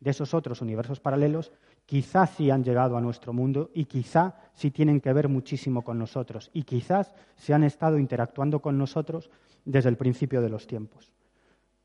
[0.02, 1.52] de esos otros universos paralelos
[1.86, 5.98] quizás sí han llegado a nuestro mundo y quizá sí tienen que ver muchísimo con
[6.00, 9.30] nosotros y quizás se han estado interactuando con nosotros
[9.64, 11.14] desde el principio de los tiempos.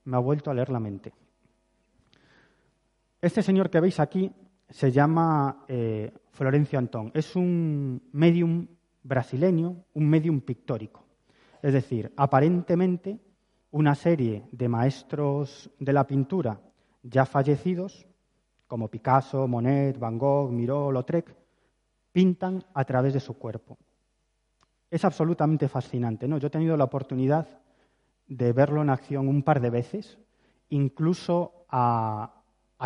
[0.05, 1.13] Me ha vuelto a leer la mente.
[3.21, 4.33] Este señor que veis aquí
[4.69, 7.11] se llama eh, Florencio Antón.
[7.15, 8.67] Es un medium
[9.07, 11.05] brasileño, un medium pictórico.
[11.63, 13.19] Es decir, aparentemente
[13.71, 16.61] una serie de maestros de la pintura
[17.03, 18.07] ya fallecidos
[18.67, 21.35] como Picasso, Monet, Van Gogh, Miró, Lautrec,
[22.13, 23.79] pintan a través de su cuerpo.
[24.91, 26.27] Es absolutamente fascinante.
[26.27, 26.39] ¿no?
[26.39, 27.47] Yo he tenido la oportunidad
[28.27, 30.19] de verlo en acción un par de veces,
[30.71, 32.43] incluso a,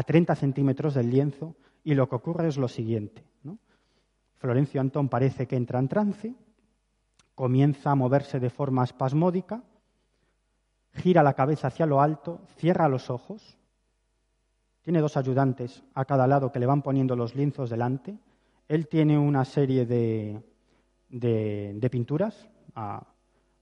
[0.07, 3.25] 30 centímetros del lienzo, y lo que ocurre es lo siguiente.
[4.41, 6.34] Florencio Antón parece que entra en trance,
[7.34, 9.62] comienza a moverse de forma espasmódica,
[10.95, 13.59] gira la cabeza hacia lo alto, cierra los ojos,
[14.80, 18.18] tiene dos ayudantes a cada lado que le van poniendo los lienzos delante.
[18.66, 20.43] Él tiene una serie de,
[21.11, 23.07] de, pinturas a,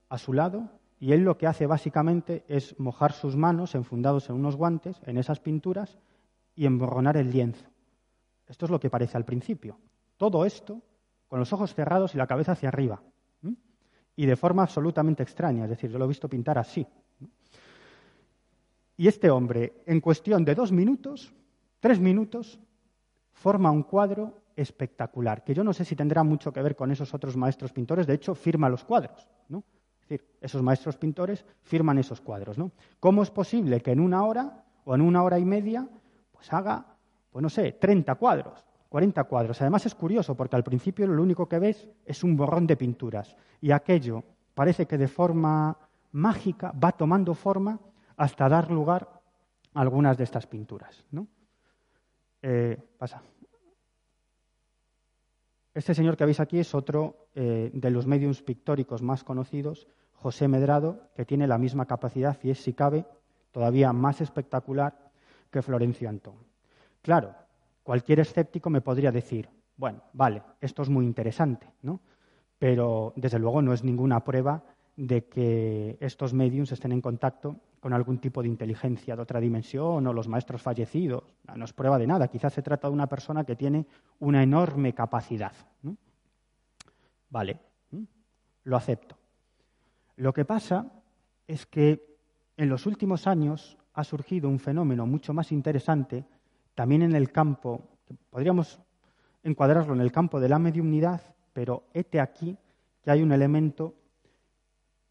[0.08, 0.70] a, su lado
[1.00, 5.18] y él lo que hace básicamente es mojar sus manos enfundados en unos guantes, en
[5.18, 5.98] esas pinturas,
[6.54, 7.66] y emborronar el lienzo.
[8.46, 9.76] Esto es lo que parece al principio.
[10.18, 10.82] Todo esto
[11.28, 13.00] con los ojos cerrados y la cabeza hacia arriba.
[14.16, 16.86] Y de forma absolutamente extraña, es decir, yo lo he visto pintar así.
[18.96, 21.32] Y este hombre, en cuestión de dos minutos,
[21.78, 22.58] tres minutos,
[23.30, 27.14] forma un cuadro espectacular, que yo no sé si tendrá mucho que ver con esos
[27.14, 29.62] otros maestros pintores, de hecho, firma los cuadros, ¿no?
[30.00, 32.72] Es decir, esos maestros pintores firman esos cuadros, ¿no?
[32.98, 35.88] ¿Cómo es posible que en una hora o en una hora y media,
[36.32, 36.96] pues haga,
[37.30, 39.61] pues no sé, 30 cuadros, 40 cuadros?
[39.61, 43.36] Además es curioso, porque al principio lo único que ves es un borrón de pinturas,
[43.61, 44.24] y aquello
[44.55, 45.76] parece que de forma
[46.12, 47.78] mágica va tomando forma
[48.16, 49.09] hasta dar lugar
[49.74, 51.05] a algunas de estas pinturas.
[52.43, 53.22] Eh, pasa.
[55.74, 60.49] Este señor que veis aquí es otro eh, de los mediums pictóricos más conocidos, José
[60.49, 63.07] Medrado, que tiene la misma capacidad y es, si cabe,
[63.53, 65.11] todavía más espectacular
[65.51, 66.34] que Florencio Antón.
[67.03, 67.34] Claro,
[67.89, 72.01] cualquier escéptico me podría decir, bueno, vale, esto es muy interesante, ¿no?
[72.59, 74.62] Pero desde luego no es ninguna prueba
[74.95, 80.07] de que estos mediums estén en contacto con algún tipo de inteligencia de otra dimensión
[80.07, 81.24] o los maestros fallecidos.
[81.57, 82.28] No es prueba de nada.
[82.28, 83.86] Quizás se trata de una persona que tiene
[84.18, 85.55] una enorme capacidad.
[87.30, 87.59] Vale,
[88.64, 89.16] lo acepto.
[90.16, 90.93] Lo que pasa
[91.47, 92.18] es que
[92.59, 96.26] en los últimos años ha surgido un fenómeno mucho más interesante
[96.78, 97.88] también en el campo,
[98.30, 98.78] podríamos
[99.42, 101.20] encuadrarlo en el campo de la mediumnidad,
[101.52, 102.56] pero hete aquí
[103.02, 103.96] que hay un elemento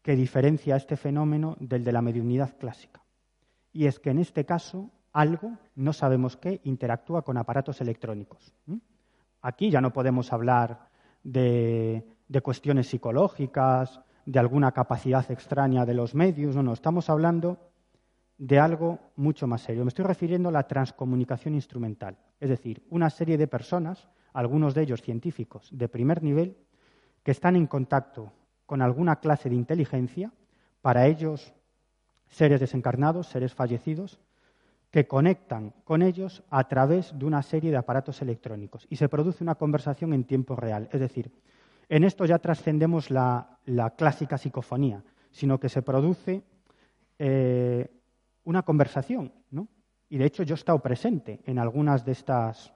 [0.00, 3.02] que diferencia este fenómeno del de la mediunidad clásica.
[3.70, 8.54] Y es que en este caso algo, no sabemos qué, interactúa con aparatos electrónicos.
[9.42, 10.88] Aquí ya no podemos hablar
[11.22, 12.02] de,
[12.42, 17.67] cuestiones psicológicas, de alguna capacidad extraña de los medios, no, no, estamos hablando
[18.38, 19.84] de algo mucho más serio.
[19.84, 24.82] Me estoy refiriendo a la transcomunicación instrumental, es decir, una serie de personas, algunos de
[24.82, 26.56] ellos científicos de primer nivel,
[27.24, 28.32] que están en contacto
[28.64, 30.32] con alguna clase de inteligencia,
[30.80, 31.52] para ellos
[32.28, 34.20] seres desencarnados, seres fallecidos,
[34.90, 39.44] que conectan con ellos a través de una serie de aparatos electrónicos y se produce
[39.44, 40.88] una conversación en tiempo real.
[40.92, 41.30] Es decir,
[41.88, 43.58] en esto ya trascendemos la,
[43.96, 46.42] clásica psicofonía, sino que se produce
[47.18, 47.90] eh,
[48.48, 49.68] una conversación, ¿no?
[50.08, 52.72] Y de hecho yo he estado presente en algunas de estas,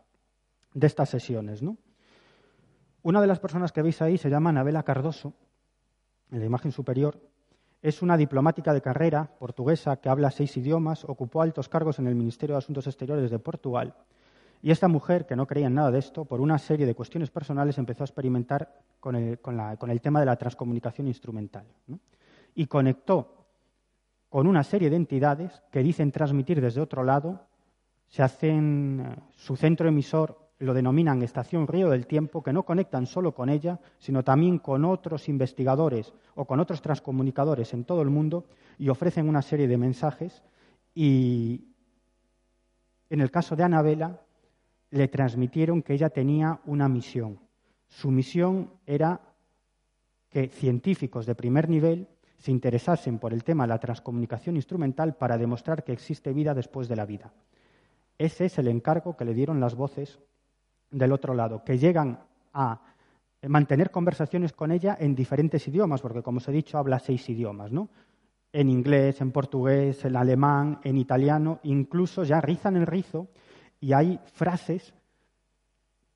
[0.75, 1.63] de estas sesiones.
[3.03, 5.33] Una de las personas que veis ahí se llama Anabela Cardoso,
[6.31, 7.19] en la imagen superior,
[7.81, 12.15] Es una diplomática de carrera portuguesa que habla seis idiomas, ocupó altos cargos en el
[12.15, 13.95] Ministerio de Asuntos Exteriores de Portugal.
[14.61, 17.31] Y esta mujer, que no creía en nada de esto, por una serie de cuestiones
[17.31, 21.67] personales empezó a experimentar con el, tema de la transcomunicación instrumental.
[22.55, 23.42] Y conectó
[24.33, 27.49] con una serie de entidades que dicen transmitir desde otro lado,
[28.09, 33.05] se hacen eh, su centro emisor lo denominan Estación Río del Tiempo, que no conectan
[33.05, 38.09] solo con ella, sino también con otros investigadores o con otros transcomunicadores en todo el
[38.09, 38.47] mundo
[38.79, 40.43] y ofrecen una serie de mensajes.
[40.95, 41.67] Y
[43.11, 44.19] en el caso de Anabela,
[44.89, 47.39] le transmitieron que ella tenía una misión.
[47.87, 49.21] Su misión era
[50.31, 52.09] que científicos de primer nivel
[52.43, 56.89] se interesasen por el tema de la transcomunicación instrumental para demostrar que existe vida después
[56.89, 57.33] de la vida.
[58.19, 60.19] Ese es el encargo que le dieron las voces
[60.91, 62.19] del otro lado, que llegan
[62.53, 62.81] a
[63.43, 67.71] mantener conversaciones con ella en diferentes idiomas, porque como os he dicho, habla seis idiomas,
[67.71, 67.91] ¿no?
[68.53, 73.29] En inglés, en portugués, en alemán, en italiano, incluso ya rizan el rizo
[73.79, 74.93] y hay frases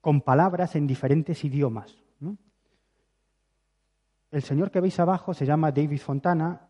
[0.00, 1.96] con palabras en diferentes idiomas.
[4.37, 6.68] El señor que veis abajo se llama David Fontana,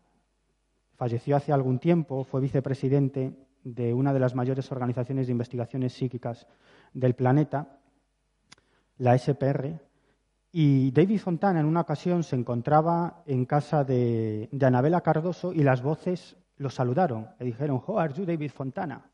[0.95, 6.47] falleció hace algún tiempo, fue vicepresidente de una de las mayores organizaciones de investigaciones psíquicas
[6.93, 7.77] del planeta
[8.99, 9.81] la SPR,
[10.53, 15.81] y David Fontana en una ocasión se encontraba en casa de, Anabela Cardoso y las
[15.81, 17.27] voces lo saludaron.
[17.37, 19.11] Le dijeron, How are you, David Fontana?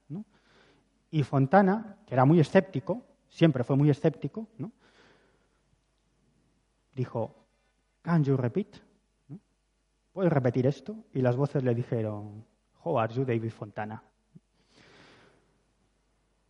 [1.10, 4.48] Y Fontana, que era muy escéptico, siempre fue muy escéptico,
[6.94, 7.43] dijo,
[8.04, 8.76] Can you repeat?
[10.12, 10.96] ¿Puedes repetir esto?
[11.14, 12.46] Y las voces le dijeron,
[12.84, 14.04] How are you, David Fontana?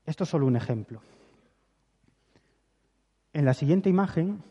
[0.06, 1.01] Esto es solo un ejemplo.
[3.32, 4.43] En la siguiente imagen,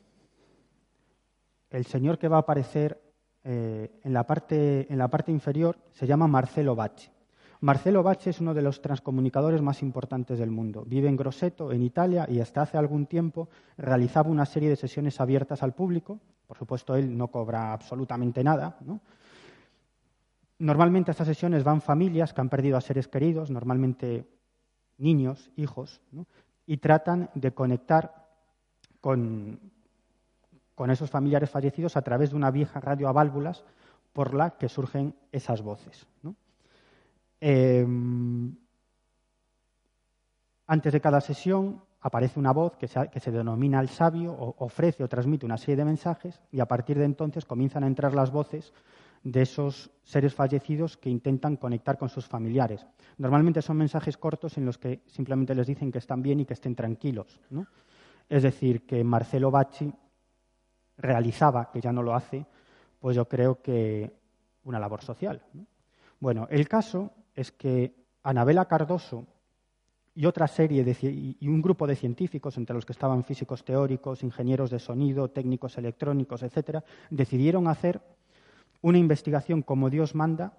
[1.71, 3.03] el señor que va a aparecer
[3.45, 4.87] eh, en, la parte,
[5.29, 7.11] inferior se llama Marcelo Bacci.
[7.61, 10.85] Marcelo Bacci es uno de los transcomunicadores más importantes del mundo.
[10.87, 15.21] Vive en Grosseto, en Italia, y hasta hace algún tiempo realizaba una serie de sesiones
[15.21, 16.19] abiertas al público.
[16.53, 18.77] Por supuesto, él no cobra absolutamente nada.
[20.59, 24.29] Normalmente a estas sesiones van familias que han perdido a seres queridos, normalmente
[24.99, 26.03] niños, hijos,
[26.67, 28.29] y tratan de conectar
[29.01, 29.61] con,
[30.91, 33.65] esos familiares fallecidos a través de una vieja radio a válvulas
[34.13, 36.07] por la que surgen esas voces.
[37.41, 38.55] Em,
[40.67, 45.09] antes de cada sesión aparece una voz que se, denomina el sabio, o ofrece o
[45.09, 48.73] transmite una serie de mensajes y a partir de entonces comienzan a entrar las voces
[49.23, 52.85] de esos seres fallecidos que intentan conectar con sus familiares.
[53.19, 56.55] Normalmente son mensajes cortos en los que simplemente les dicen que están bien y que
[56.55, 57.41] estén tranquilos.
[57.51, 57.69] ¿no?
[58.29, 59.93] Es decir, que Marcelo Bacci
[60.97, 62.45] realizaba, que ya no lo hace,
[62.99, 64.13] pues yo creo que
[64.65, 65.41] una labor social.
[66.19, 67.95] Bueno, el caso es que
[68.25, 69.27] Anabela Cardoso
[70.15, 70.97] y otra serie de,
[71.41, 75.79] y un grupo de científicos, entre los que estaban físicos teóricos, ingenieros de sonido, técnicos
[75.79, 78.01] electrónicos, etcétera, decidieron hacer
[78.83, 80.53] una investigación como Dios manda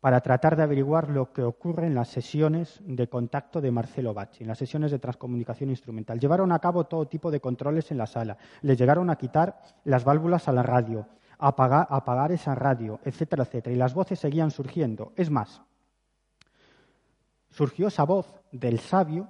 [0.00, 4.42] para tratar de averiguar lo que ocurre en las sesiones de contacto de Marcelo Bacci,
[4.42, 6.18] en las sesiones de transcomunicación instrumental.
[6.18, 8.36] Llevaron a cabo todo tipo de controles en la sala.
[8.62, 11.06] Le llegaron a quitar las válvulas a la radio,
[11.38, 13.74] a apagar, apagar esa radio, etcétera, etcétera.
[13.74, 15.12] Y las voces seguían surgiendo.
[15.14, 15.62] Es más,
[17.52, 19.28] surgió esa voz del sabio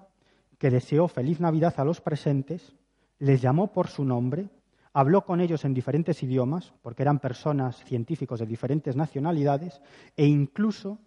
[0.58, 2.74] que deseó feliz Navidad a los presentes,
[3.18, 4.48] les llamó por su nombre
[4.92, 9.80] habló con ellos en diferentes idiomas, porque eran personas científicos de diferentes nacionalidades,
[10.16, 10.98] e incluso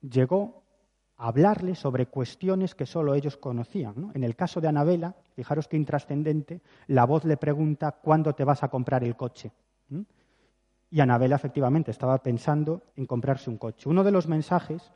[0.00, 0.64] llegó
[1.16, 4.10] a hablarles sobre cuestiones que solo ellos conocían.
[4.14, 8.62] En el caso de Anabela, fijaros qué intrascendente, la voz le pregunta cuándo te vas
[8.62, 9.52] a comprar el coche.
[10.90, 13.88] Y Anabela efectivamente estaba pensando en comprarse un coche.
[13.88, 14.90] Uno de los mensajes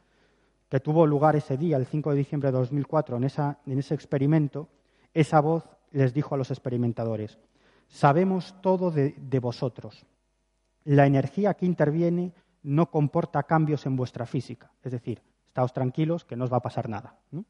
[0.73, 4.71] que tuvo lugar ese día, el 5 de diciembre de 2004, en, en ese experimento,
[5.13, 7.39] esa voz les dijo a los experimentadores,
[7.89, 10.07] Sabemos todo de, vosotros.
[10.85, 14.71] La energía que interviene no comporta cambios en vuestra física.
[14.83, 17.17] Es decir, estáos tranquilos que no os va a pasar nada.
[17.33, 17.45] ¿no?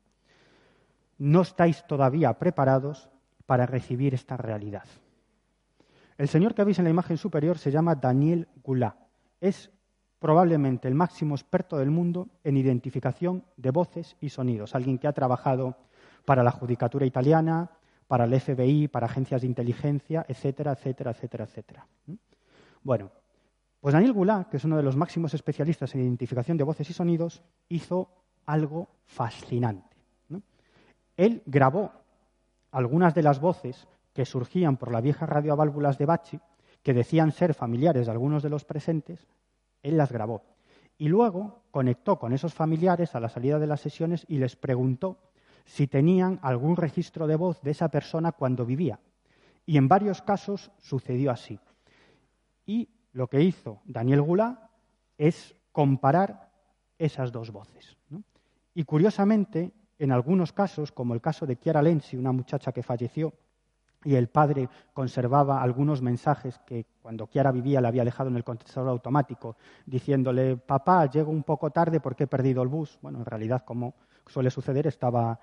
[1.18, 3.08] no estáis todavía preparados
[3.46, 4.88] para recibir esta realidad.
[6.18, 8.98] El señor que veis en la imagen superior se llama Daniel Goulart.
[9.40, 9.70] Es
[10.22, 14.76] probablemente el máximo experto del mundo en identificación de voces y sonidos.
[14.76, 15.76] Alguien que ha trabajado
[16.24, 17.72] para la judicatura italiana,
[18.06, 21.86] para el FBI, para agencias de inteligencia, etcétera, etcétera, etcétera, etcétera.
[22.84, 23.10] Bueno,
[23.80, 26.92] pues Daniel Goulart, que es uno de los máximos especialistas en identificación de voces y
[26.92, 28.08] sonidos, hizo
[28.46, 29.96] algo fascinante.
[31.16, 31.90] Él grabó
[32.70, 36.38] algunas de las voces que surgían por la vieja radio a válvulas de Bachi,
[36.84, 39.26] que decían ser familiares de algunos de los presentes,
[39.82, 40.42] Él las grabó.
[40.98, 45.18] Y luego conectó con esos familiares a la salida de las sesiones y les preguntó
[45.64, 49.00] si tenían algún registro de voz de esa persona cuando vivía.
[49.64, 51.58] Y en varios casos sucedió así.
[52.66, 54.58] Y lo que hizo Daniel Goulart
[55.18, 56.50] es comparar
[56.98, 57.96] esas dos voces.
[58.74, 63.32] Y curiosamente, en algunos casos, como el caso de Chiara Lenzi, una muchacha que falleció,
[64.04, 68.44] y el padre conservaba algunos mensajes que cuando Chiara vivía le había dejado en el
[68.44, 72.98] contestador automático, diciéndole, papá, llego un poco tarde porque he perdido el bus.
[73.02, 73.94] Bueno, en realidad, como
[74.26, 75.38] suele suceder, estaba,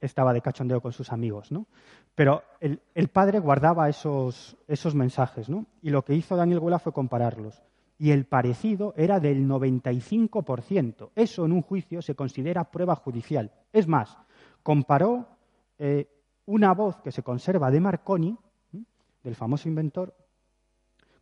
[0.00, 1.50] estaba de cachondeo con sus amigos.
[1.50, 1.66] ¿no?
[2.14, 5.66] Pero el, padre guardaba esos, esos mensajes, ¿no?
[5.82, 7.62] y lo que hizo Daniel Gula fue compararlos.
[7.96, 11.10] Y el parecido era del 95%.
[11.14, 13.52] Eso en un juicio se considera prueba judicial.
[13.72, 14.18] Es más,
[14.64, 15.28] comparó
[15.78, 16.08] eh,
[16.46, 18.36] una voz que se conserva de Marconi,
[19.22, 20.14] del famoso inventor,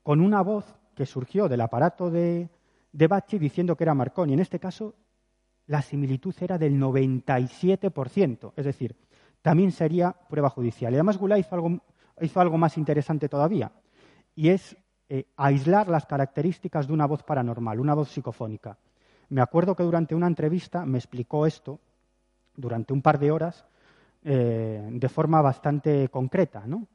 [0.03, 0.65] con una voz
[0.95, 2.49] que surgió del aparato de,
[2.93, 4.33] de Bacci diciendo que era Marconi.
[4.33, 4.95] En este caso,
[5.67, 8.97] la similitud era del 97%, es decir,
[9.41, 10.93] también sería prueba judicial.
[10.93, 11.81] Y además Goulart hizo algo,
[12.21, 13.73] hizo algo más interesante todavía,
[14.35, 14.77] y es
[15.09, 18.79] eh, aislar las características de una voz paranormal, una voz psicofónica.
[19.29, 21.81] Me acuerdo que durante una entrevista me explicó esto,
[22.57, 23.65] durante un par de horas,
[24.25, 26.87] eh, de forma bastante concreta, ¿no?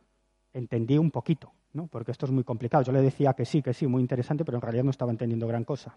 [0.54, 1.88] Entendí un poquito, ¿no?
[1.88, 2.84] Porque esto es muy complicado.
[2.84, 5.48] Yo le decía que sí, que sí, muy interesante, pero en realidad no estaba entendiendo
[5.48, 5.96] gran cosa.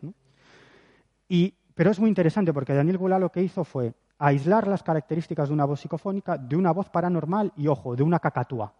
[1.28, 5.48] Y, pero es muy interesante porque Daniel Goulart lo que hizo fue aislar las características
[5.48, 8.74] de una voz psicofónica de una voz paranormal y, ojo, de una cacatúa.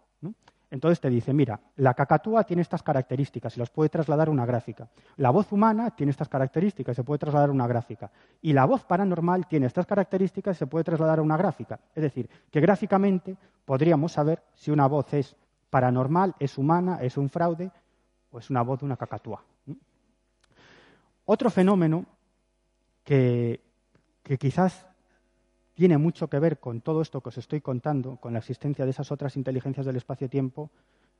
[0.71, 4.45] Entonces te dice, mira, la cacatúa tiene estas características y las puede trasladar a una
[4.45, 4.87] gráfica.
[5.17, 8.09] La voz humana tiene estas características y se puede trasladar a una gráfica.
[8.41, 11.77] Y la voz paranormal tiene estas características y se puede trasladar a una gráfica.
[11.93, 15.35] Es decir, que gráficamente podríamos saber si una voz es
[15.69, 17.69] paranormal, es humana, es un fraude
[18.31, 19.43] o es una voz de una cacatúa.
[21.25, 22.05] Otro fenómeno
[23.03, 23.61] que,
[24.23, 24.87] que quizás
[25.73, 28.91] tiene mucho que ver con todo esto que os estoy contando, con la existencia de
[28.91, 30.69] esas otras inteligencias del espacio-tiempo,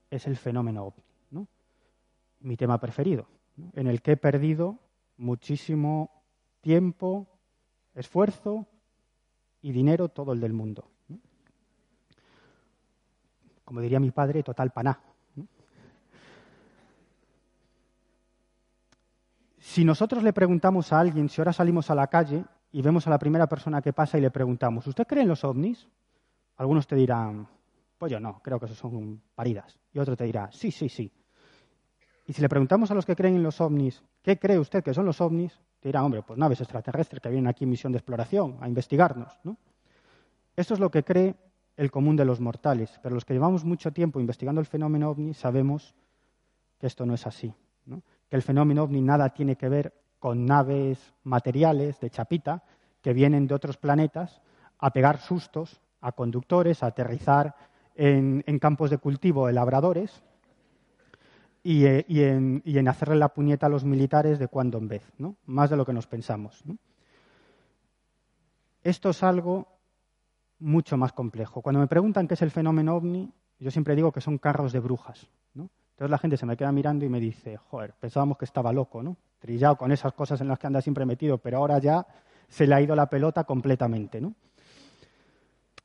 [0.09, 1.03] es el fenómeno ovni.
[1.31, 1.47] ¿no?
[2.41, 3.27] Mi tema preferido,
[3.73, 4.79] en el que he perdido
[5.17, 6.11] muchísimo
[6.61, 7.27] tiempo,
[7.95, 8.67] esfuerzo
[9.61, 10.87] y dinero, todo el del mundo.
[13.63, 14.99] Como diría mi padre, total paná.
[19.59, 23.09] Si nosotros le preguntamos a alguien si ahora salimos a la calle y vemos a
[23.09, 25.87] la primera persona que pasa y le preguntamos, ¿usted cree en los ovnis?
[26.57, 27.47] Algunos te dirán,
[27.97, 29.79] pues yo no, creo que eso son paridas.
[29.93, 31.11] Y otro te dirá, sí, sí, sí.
[32.27, 34.93] Y si le preguntamos a los que creen en los ovnis, ¿qué cree usted que
[34.93, 35.59] son los ovnis?
[35.79, 39.37] Te dirán, hombre, pues naves extraterrestres que vienen aquí en misión de exploración, a investigarnos.
[39.43, 39.57] ¿no?
[40.55, 41.35] Esto es lo que cree
[41.75, 45.33] el común de los mortales, pero los que llevamos mucho tiempo investigando el fenómeno ovni
[45.33, 45.95] sabemos
[46.77, 47.53] que esto no es así,
[48.29, 52.63] que el fenómeno ovni nada tiene que ver con naves materiales de chapita
[53.01, 54.39] que vienen de otros planetas
[54.77, 57.55] a pegar sustos a conductores, a aterrizar
[57.95, 60.23] en, campos de cultivo de labradores
[61.63, 65.37] y, eh, en, hacerle la puñeta a los militares de cuando en vez, ¿no?
[65.47, 66.63] más de lo que nos pensamos.
[68.83, 69.67] Esto es algo
[70.59, 71.63] mucho más complejo.
[71.63, 74.79] Cuando me preguntan qué es el fenómeno ovni, yo siempre digo que son carros de
[74.79, 75.27] brujas.
[75.55, 79.01] Entonces la gente se me queda mirando y me dice, joder, pensábamos que estaba loco,
[79.01, 79.17] ¿no?
[79.41, 82.05] Trillado con esas cosas en las que anda siempre metido, pero ahora ya
[82.47, 84.35] se le ha ido la pelota completamente, ¿no?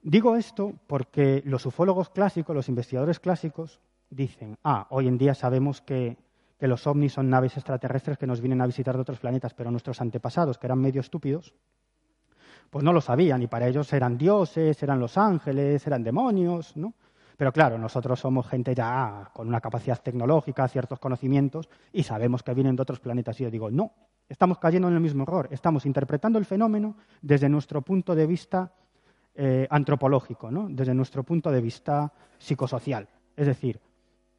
[0.03, 3.81] Digo esto porque los ufólogos clásicos, los investigadores clásicos,
[4.11, 6.19] dicen, ah, hoy en día sabemos que,
[6.61, 9.71] que los ovnis son naves extraterrestres que nos vienen a visitar de otros planetas, pero
[9.71, 11.55] nuestros antepasados, que eran medio estúpidos,
[12.69, 16.93] pues no lo sabían y para ellos eran dioses, eran los ángeles, eran demonios, ¿no?
[17.37, 22.55] Pero claro, nosotros somos gente ya con una capacidad tecnológica, ciertos conocimientos, y sabemos que
[22.55, 23.41] vienen de otros planetas.
[23.41, 23.93] Y yo digo, no,
[24.29, 25.49] estamos cayendo en el mismo error.
[25.51, 28.73] Estamos interpretando el fenómeno desde nuestro punto de vista
[29.35, 30.67] eh, antropológico, ¿no?
[30.71, 33.09] desde nuestro punto de vista psicosocial.
[33.37, 33.81] Es decir,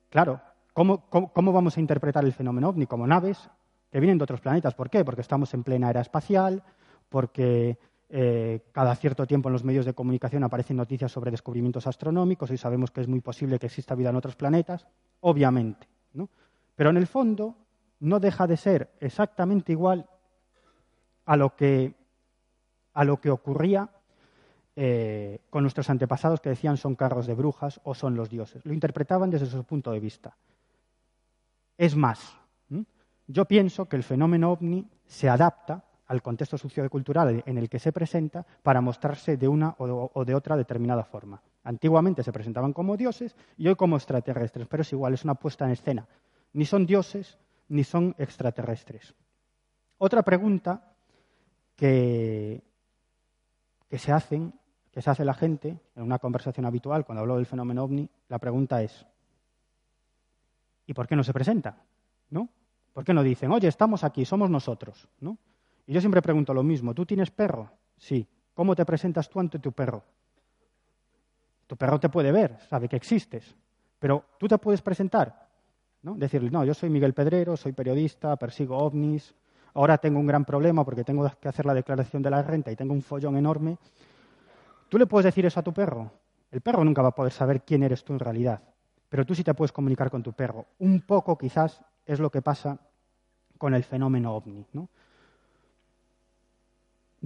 [0.09, 0.41] claro,
[0.73, 2.87] ¿cómo, cómo vamos a interpretar el fenómeno ovni?
[2.87, 3.49] Como naves
[3.91, 4.73] que vienen de otros planetas.
[4.73, 5.05] ¿Por qué?
[5.05, 6.63] Porque estamos en plena era espacial,
[7.09, 7.77] porque
[8.09, 12.57] eh, cada cierto tiempo en los medios de comunicación aparecen noticias sobre descubrimientos astronómicos y
[12.57, 14.87] sabemos que es muy posible que exista vida en otros planetas,
[15.19, 15.87] obviamente.
[16.13, 16.29] ¿no?
[16.75, 17.55] Pero en el fondo
[17.99, 20.09] no deja de ser exactamente igual
[21.25, 21.95] a lo que,
[22.93, 23.89] a lo que ocurría
[24.75, 28.65] eh, con nuestros antepasados que decían son carros de brujas o son los dioses.
[28.65, 30.37] Lo interpretaban desde su punto de vista.
[31.77, 32.37] Es más,
[33.27, 37.91] yo pienso que el fenómeno ovni se adapta al contexto sociocultural en el que se
[37.91, 41.41] presenta para mostrarse de una o de otra determinada forma.
[41.63, 45.65] Antiguamente se presentaban como dioses y hoy como extraterrestres, pero es igual, es una puesta
[45.65, 46.07] en escena.
[46.53, 47.37] Ni son dioses
[47.69, 49.13] ni son extraterrestres.
[49.97, 50.93] Otra pregunta
[51.75, 52.63] que,
[53.91, 54.53] se hacen,
[54.91, 58.39] que se hace la gente en una conversación habitual cuando hablo del fenómeno ovni, la
[58.39, 59.05] pregunta es
[60.85, 61.83] ¿y por qué no se presenta?
[62.29, 62.49] ¿No?
[62.93, 65.07] ¿Por qué no dicen, oye, estamos aquí, somos nosotros?
[65.19, 65.37] ¿No?
[65.87, 67.71] Y yo siempre pregunto lo mismo, ¿tú tienes perro?
[67.97, 68.27] Sí.
[68.53, 70.03] ¿Cómo te presentas tú ante tu perro?
[71.65, 73.55] Tu perro te puede ver, sabe que existes,
[73.99, 75.47] pero tú te puedes presentar,
[76.01, 76.15] ¿no?
[76.15, 79.35] Decirle, no, yo soy Miguel Pedrero, soy periodista, persigo ovnis,
[79.73, 82.75] ahora tengo un gran problema porque tengo que hacer la declaración de la renta y
[82.75, 83.77] tengo un follón enorme.
[84.89, 86.11] ¿Tú le puedes decir eso a tu perro?
[86.51, 88.61] El perro nunca va a poder saber quién eres tú en realidad,
[89.09, 90.65] pero tú sí te puedes comunicar con tu perro.
[90.79, 92.79] Un poco quizás es lo que pasa
[93.57, 94.65] con el fenómeno ovni.
[94.71, 94.89] ¿no?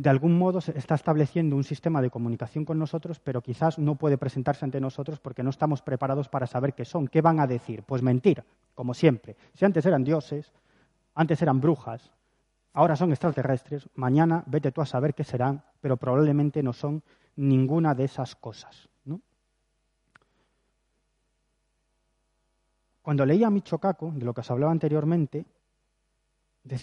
[0.01, 3.93] De algún modo se está estableciendo un sistema de comunicación con nosotros, pero quizás no
[3.93, 7.07] puede presentarse ante nosotros porque no estamos preparados para saber qué son.
[7.07, 7.83] ¿Qué van a decir?
[7.83, 8.43] Pues mentir,
[8.73, 9.35] como siempre.
[9.53, 10.51] Si antes eran dioses,
[11.13, 12.11] antes eran brujas,
[12.73, 17.03] ahora son extraterrestres, mañana vete tú a saber qué serán, pero probablemente no son
[17.35, 18.89] ninguna de esas cosas.
[23.03, 25.45] Cuando leía a Micho de lo que os hablaba anteriormente,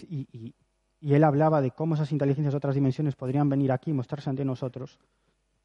[0.08, 0.54] y,
[1.00, 4.44] él hablaba de cómo esas inteligencias de otras dimensiones podrían venir aquí y mostrarse ante
[4.44, 4.98] nosotros,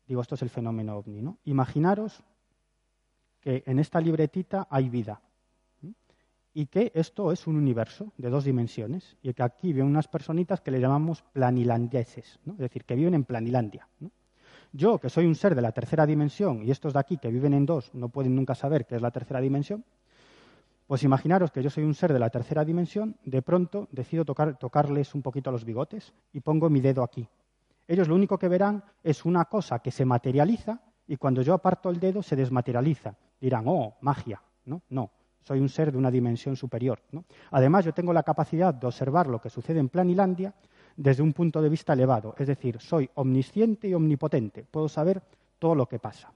[0.08, 1.22] digo, esto es el fenómeno ovni.
[1.22, 1.38] ¿no?
[1.46, 2.24] Imaginaros
[3.40, 5.22] que en esta libretita hay vida
[6.54, 10.62] y que esto es un universo de dos dimensiones y que aquí viven unas personitas
[10.62, 12.54] que le llamamos planilandeses, ¿no?
[12.54, 13.88] es decir, que viven en Planilandia.
[14.72, 17.54] Yo, que soy un ser de la tercera dimensión y estos de aquí que viven
[17.54, 19.84] en dos no pueden nunca saber qué es la tercera dimensión,
[20.88, 25.16] pues imaginaros que yo soy un ser de la tercera dimensión, de pronto decido tocarles
[25.16, 27.28] un poquito los bigotes y pongo mi dedo aquí.
[27.88, 31.90] Ellos lo único que verán es una cosa que se materializa y cuando yo aparto
[31.90, 33.16] el dedo se desmaterializa.
[33.40, 34.42] Dirán, oh, magia.
[34.66, 35.12] No, no,
[35.42, 37.02] soy un ser de una dimensión superior.
[37.52, 40.54] Además, yo tengo la capacidad de observar lo que sucede en Planilandia
[40.96, 42.36] desde un punto de vista elevado.
[42.38, 44.66] Es decir, soy omnisciente y omnipotente.
[44.70, 45.22] Puedo saber
[45.60, 46.32] todo lo que pasa.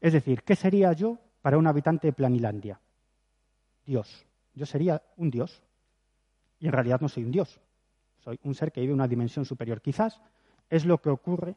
[0.00, 2.80] Es decir, ¿qué sería yo para un habitante de Planilandia?
[3.84, 4.26] Dios.
[4.54, 5.62] Yo sería un Dios.
[6.58, 7.60] Y en realidad no soy un Dios.
[8.18, 9.80] Soy un ser que vive una dimensión superior.
[9.80, 10.20] Quizás
[10.68, 11.56] es lo que ocurre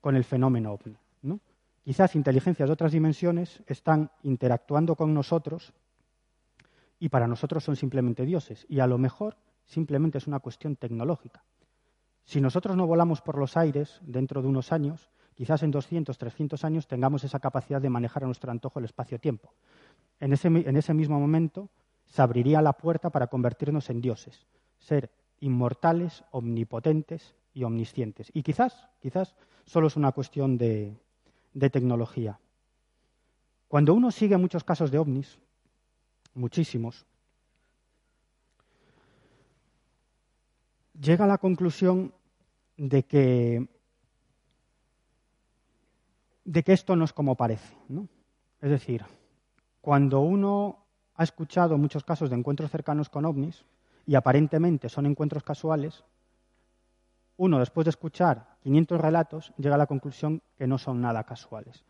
[0.00, 0.96] con el fenómeno ovni.
[1.22, 1.40] ¿no?
[1.84, 5.72] Quizás inteligencias de otras dimensiones están interactuando con nosotros
[6.98, 8.64] y para nosotros son simplemente dioses.
[8.68, 11.44] Y a lo mejor simplemente es una cuestión tecnológica.
[12.24, 16.64] Si nosotros no volamos por los aires dentro de unos años, quizás en 200, 300
[16.64, 19.52] años tengamos esa capacidad de manejar a nuestro antojo el espacio-tiempo
[20.20, 21.68] en ese, mismo momento
[22.06, 24.46] se abriría la puerta para convertirnos en dioses,
[24.78, 25.10] ser
[25.40, 28.30] inmortales, omnipotentes y omniscientes.
[28.32, 30.96] Y quizás, quizás solo es una cuestión de,
[31.72, 32.38] tecnología.
[33.68, 35.38] Cuando uno sigue muchos casos de ovnis,
[36.34, 37.04] muchísimos,
[40.98, 42.14] llega a la conclusión
[42.76, 43.68] de que,
[46.44, 47.74] esto no es como parece.
[48.60, 49.04] Es decir,
[49.86, 50.84] cuando uno
[51.14, 53.64] ha escuchado muchos casos de encuentros cercanos con ovnis,
[54.04, 56.02] y aparentemente son encuentros casuales,
[57.36, 61.84] uno, después de escuchar 500 relatos, llega a la conclusión que no son nada casuales.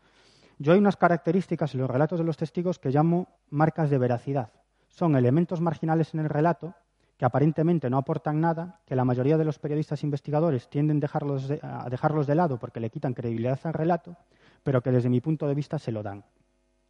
[0.59, 4.51] Yo hay unas características en los relatos de los testigos que llamo marcas de veracidad.
[4.89, 6.75] Son elementos marginales en el relato
[7.17, 12.27] que aparentemente no aportan nada, que la mayoría de los periodistas investigadores tienden a dejarlos
[12.27, 14.15] de lado porque le quitan credibilidad al relato,
[14.61, 16.23] pero que desde mi punto de vista se lo dan.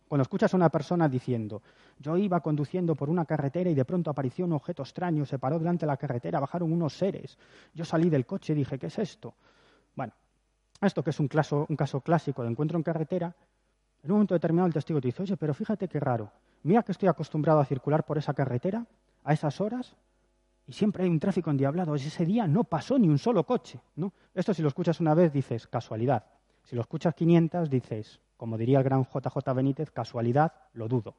[0.08, 1.62] Cuando escuchas a una persona diciendo,
[2.00, 5.60] yo iba conduciendo por una carretera y de pronto apareció un objeto extraño, se paró
[5.60, 7.38] delante de la carretera, bajaron unos seres,
[7.74, 9.36] yo salí del coche y dije, ¿qué es esto?
[9.96, 10.14] Bueno,
[10.82, 13.36] esto que es un, caso clásico de encuentro en carretera,
[14.04, 16.32] en un momento determinado el testigo te dice, oye, pero fíjate qué raro,
[16.64, 18.86] mira que estoy acostumbrado a circular por esa carretera
[19.28, 19.94] a esas horas
[20.68, 21.96] y siempre hay un tráfico endiablado.
[21.96, 23.80] Ese día no pasó ni un solo coche.
[23.96, 24.14] ¿no?
[24.34, 26.26] Esto si lo escuchas una vez dices casualidad.
[26.68, 31.16] Si lo escuchas 500 dices como diría el gran JJ Benítez, casualidad, lo dudo.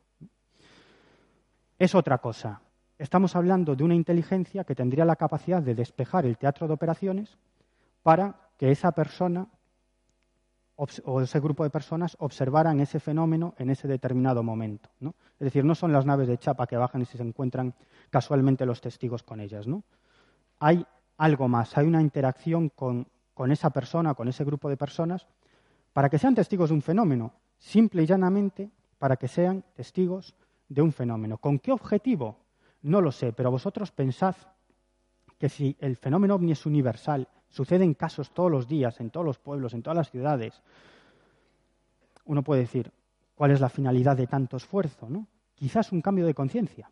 [1.78, 2.62] Es otra cosa.
[2.96, 7.36] Estamos hablando de una inteligencia que tendría la capacidad de despejar el teatro de operaciones
[8.02, 9.48] para que esa persona
[10.76, 14.90] o ese grupo de personas observaran ese fenómeno en ese determinado momento.
[15.00, 17.74] Es decir, no son las naves de chapa que bajan y se encuentran
[18.10, 19.66] casualmente los testigos con ellas.
[19.66, 19.82] ¿no?
[20.60, 20.86] Hay
[21.16, 25.26] algo más, hay una interacción con, con esa persona, con ese grupo de personas,
[25.98, 28.70] para que sean testigos de un fenómeno, simple y llanamente
[29.00, 30.32] para que sean testigos
[30.68, 31.38] de un fenómeno.
[31.38, 32.36] ¿Con qué objetivo?
[32.82, 34.36] No lo sé, pero vosotros pensad
[35.38, 39.26] que si el fenómeno ovni es universal, sucede en casos todos los días, en todos
[39.26, 40.62] los pueblos, en todas las ciudades,
[42.26, 42.92] uno puede decir,
[43.34, 45.08] ¿cuál es la finalidad de tanto esfuerzo?
[45.10, 45.26] ¿no?
[45.56, 46.88] Quizás un cambio de conciencia.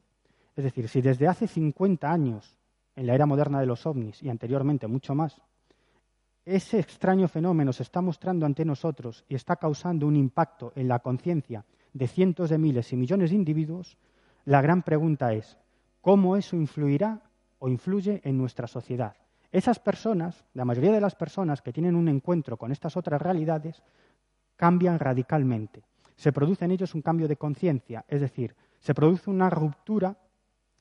[0.57, 2.57] Es decir, si desde hace 50 años
[2.97, 5.41] en la era moderna de los ovnis y anteriormente mucho más,
[6.47, 11.01] ese extraño fenómeno se está mostrando ante nosotros y está causando un impacto en la
[11.01, 13.99] conciencia de cientos de miles y millones de individuos,
[14.45, 15.59] la gran pregunta es,
[16.01, 17.21] ¿cómo eso influirá
[17.59, 19.17] o influye en nuestra sociedad?
[19.51, 23.83] Esas personas, la mayoría de las personas que tienen un encuentro con estas otras realidades,
[24.55, 25.83] cambian radicalmente.
[26.15, 30.17] Se produce en ellos un cambio de conciencia, es decir, se produce una ruptura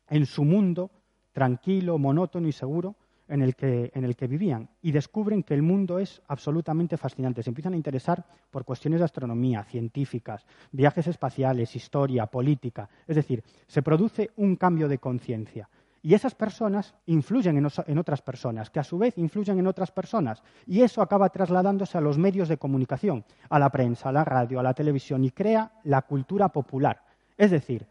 [0.09, 0.91] en su mundo
[1.34, 2.95] tranquilo, monótono y seguro
[3.28, 7.43] en el, que, en el que vivían y descubren que el mundo es absolutamente fascinante.
[7.43, 12.89] Se empiezan a interesar por cuestiones de astronomía, científicas, viajes espaciales, historia, política.
[13.07, 15.69] Es decir, se produce un cambio de conciencia.
[16.05, 20.43] Y esas personas influyen en, otras personas, que a su vez influyen en otras personas.
[20.67, 24.59] Y eso acaba trasladándose a los medios de comunicación, a la prensa, a la radio,
[24.59, 27.01] a la televisión, y crea la cultura popular.
[27.36, 27.88] Es decir,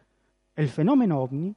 [0.54, 1.56] el fenómeno ovni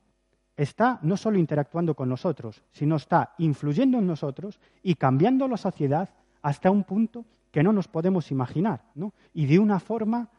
[0.57, 6.09] está no solo interactuando con nosotros, sino está influyendo en nosotros y cambiando la sociedad
[6.41, 9.13] hasta un punto que no nos podemos imaginar, ¿no?
[9.33, 10.29] Y de una forma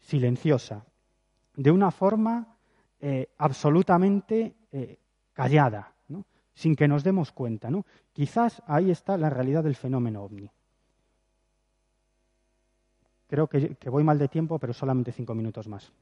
[0.00, 0.84] silenciosa,
[1.56, 2.56] de una forma
[3.00, 4.98] eh, absolutamente eh,
[5.32, 5.94] callada,
[6.54, 7.70] sin que nos demos cuenta.
[7.70, 7.84] ¿no?
[8.12, 10.50] Quizás ahí está la realidad del fenómeno ovni.
[13.26, 15.92] Creo que, voy mal de tiempo, pero solamente cinco minutos más.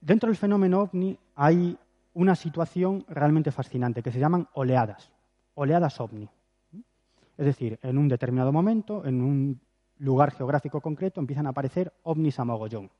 [0.00, 1.76] Dentro del fenómeno ovni hay
[2.14, 5.12] una situación realmente fascinante que se llaman oleadas,
[5.54, 6.28] oleadas ovni.
[7.36, 9.60] Es decir, en un determinado momento, en un
[9.98, 12.90] lugar geográfico concreto, empiezan a aparecer ovnis a mogollón.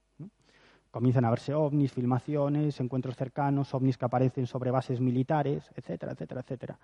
[0.90, 6.40] Comienzan a verse ovnis, filmaciones, encuentros cercanos, ovnis que aparecen sobre bases militares, etcétera, etcétera,
[6.40, 6.78] etcétera.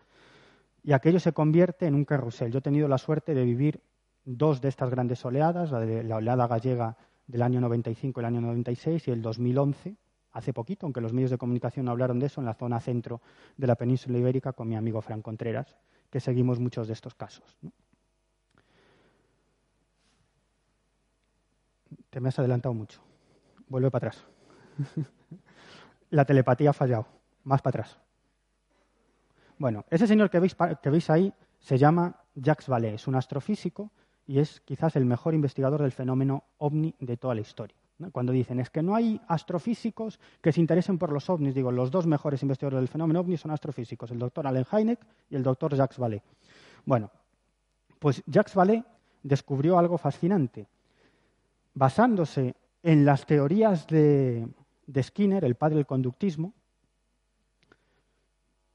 [0.83, 2.53] Y aquello se convierte en un carrusel.
[2.53, 3.83] Yo he tenido la suerte de vivir
[4.25, 6.97] dos de estas grandes oleadas, la, de, la oleada gallega
[7.27, 9.97] del año 95 y el año 96 y el 2011,
[10.37, 13.21] hace poquito, aunque los medios de comunicación hablaron de eso, en la zona centro
[13.57, 15.77] de la península ibérica con mi amigo Fran Contreras,
[16.11, 17.57] que seguimos muchos de estos casos.
[22.11, 23.01] Te me has adelantado mucho
[23.69, 24.25] vuelve para atrás.
[26.11, 27.07] la telepatía ha fallado,
[27.45, 27.99] más para atrás.
[29.59, 33.91] Bueno, ese señor que veis, ahí se llama Jacques Vallée, es un astrofísico
[34.27, 37.77] y es quizás el mejor investigador del fenómeno ovni de toda la historia.
[38.13, 41.91] Cuando dicen es que no hay astrofísicos que se interesen por los ovnis, digo, los
[41.91, 45.75] dos mejores investigadores del fenómeno ovni son astrofísicos, el doctor Allen Hynek y el doctor
[45.75, 46.23] Jacques Vallée.
[46.85, 47.11] Bueno,
[47.99, 48.85] pues Jacques Vallée
[49.23, 50.67] descubrió algo fascinante.
[51.75, 54.47] Basándose en las teorías de,
[55.03, 56.53] Skinner, el padre del conductismo,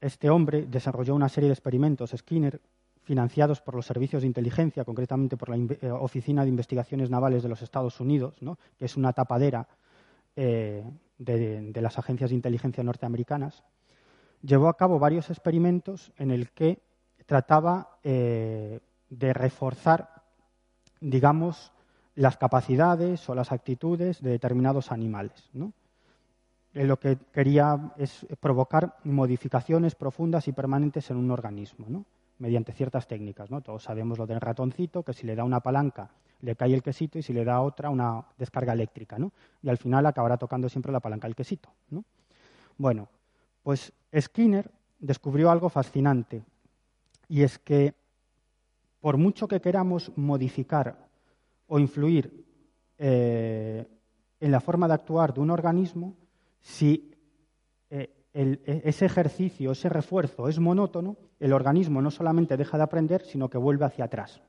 [0.00, 2.60] este hombre desarrolló una serie de experimentos, Skinner,
[3.02, 7.48] financiados por los servicios de inteligencia, concretamente por la eh, Oficina de Investigaciones Navales de
[7.48, 8.36] los Estados Unidos,
[8.78, 9.66] que es una tapadera
[10.36, 10.84] eh,
[11.18, 13.64] de, las agencias de inteligencia norteamericanas,
[14.42, 16.80] llevó a cabo varios experimentos en el que
[17.26, 18.80] trataba eh,
[19.10, 20.22] de reforzar,
[21.00, 21.72] digamos,
[22.14, 25.50] las capacidades o las actitudes de determinados animales.
[25.52, 25.72] ¿no?
[26.74, 32.06] lo que quería es provocar modificaciones profundas y permanentes en un organismo, ¿no?
[32.42, 33.52] Mediante ciertas técnicas.
[33.52, 33.60] ¿no?
[33.60, 37.20] Todos sabemos lo del ratoncito, que si le da una palanca le cae el quesito
[37.20, 39.16] y si le da otra una descarga eléctrica.
[39.16, 39.30] ¿no?
[39.62, 41.68] Y al final acabará tocando siempre la palanca del quesito.
[41.90, 42.04] ¿no?
[42.76, 43.08] Bueno,
[43.62, 44.68] pues Skinner
[44.98, 46.42] descubrió algo fascinante
[47.28, 47.94] y es que
[49.00, 50.96] por mucho que queramos modificar
[51.68, 52.44] o influir
[52.98, 53.86] eh,
[54.40, 56.16] en la forma de actuar de un organismo
[56.60, 57.14] si
[57.88, 63.22] eh, e, ese ejercicio, ese refuerzo es monótono, el organismo no solamente deja de aprender,
[63.24, 64.42] sino que vuelve hacia atrás.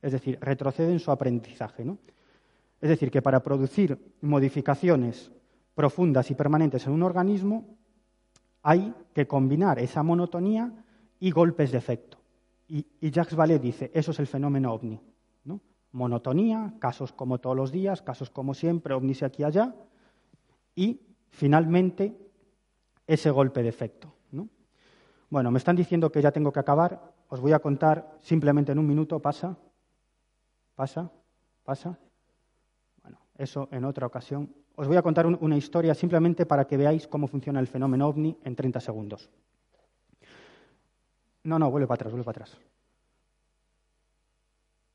[0.00, 1.84] Es decir, retrocede en su aprendizaje.
[2.80, 5.32] Es decir, que para producir modificaciones
[5.74, 7.76] profundas y permanentes en un organismo
[8.62, 10.72] hay que combinar esa monotonía
[11.18, 12.18] y golpes de efecto.
[12.68, 15.00] Y, y Jacques Vallée dice, eso es el fenómeno ovni
[15.92, 19.74] monotonía, casos como todos los días, casos como siempre, ovnis aquí y allá,
[20.74, 21.00] y
[21.30, 22.16] finalmente
[23.08, 24.14] ese golpe de efecto.
[25.30, 28.78] Bueno, me están diciendo que ya tengo que acabar, os voy a contar simplemente en
[28.78, 29.58] un minuto, pasa,
[30.74, 31.10] pasa,
[31.64, 31.98] pasa.
[33.02, 34.54] Bueno, eso en otra ocasión.
[34.76, 38.38] Os voy a contar una historia simplemente para que veáis cómo funciona el fenómeno ovni
[38.42, 39.28] en 30 segundos.
[41.42, 42.58] No, no, vuelve para atrás, vuelve para atrás.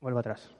[0.00, 0.50] Vuelve atrás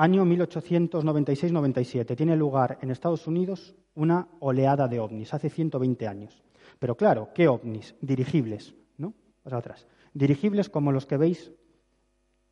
[0.00, 6.42] año 1896-97, tiene lugar en Estados Unidos una oleada de ovnis, hace 120 años.
[6.80, 7.94] Pero claro, ¿qué ovnis?
[8.00, 9.14] Dirigibles, ¿no?
[9.44, 9.86] Paso atrás.
[10.14, 11.52] Dirigibles como los que veis,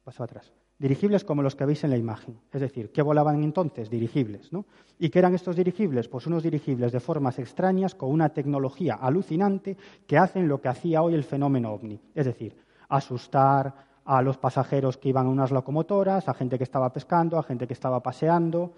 [0.05, 0.53] paso atrás.
[0.79, 2.39] Dirigibles como los que veis en la imagen.
[2.53, 3.91] Es decir, ¿qué volaban entonces?
[3.91, 4.53] Dirigibles.
[4.53, 4.67] ¿no?
[4.99, 6.07] ¿Y qué eran estos dirigibles?
[6.09, 9.77] Pues unos dirigibles de formas extrañas con una tecnología alucinante
[10.07, 11.99] que hacen lo que hacía hoy el fenómeno ovni.
[12.15, 12.57] Es decir,
[12.89, 17.43] asustar a los pasajeros que iban a unas locomotoras, a gente que estaba pescando, a
[17.43, 18.73] gente que estaba paseando,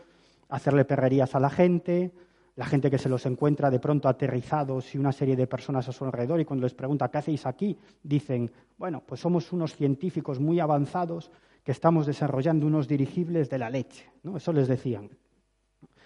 [0.48, 2.12] hacerle perrerías a la gente,
[2.61, 5.92] la gente que se los encuentra de pronto aterrizados y una serie de personas a
[5.92, 10.38] su alrededor y cuando les pregunta qué hacéis aquí, dicen, bueno, pues somos unos científicos
[10.38, 11.30] muy avanzados
[11.64, 14.11] que estamos desarrollando unos dirigibles de la leche.
[14.24, 14.36] ¿no?
[14.36, 15.08] Eso les decían.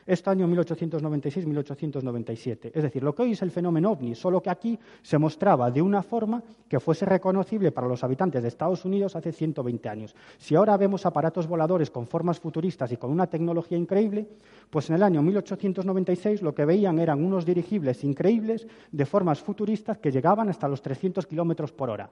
[0.07, 2.72] Esto año 1896-1897.
[2.74, 5.80] Es decir, lo que hoy es el fenómeno ovni, solo que aquí se mostraba de
[5.80, 10.14] una forma que fuese reconocible para los habitantes de Estados Unidos hace 120 años.
[10.38, 14.28] Si ahora vemos aparatos voladores con formas futuristas y con una tecnología increíble,
[14.68, 19.96] pues en el año 1896 lo que veían eran unos dirigibles increíbles de formas futuristas
[19.98, 22.11] que llegaban hasta los 300 kilómetros por hora.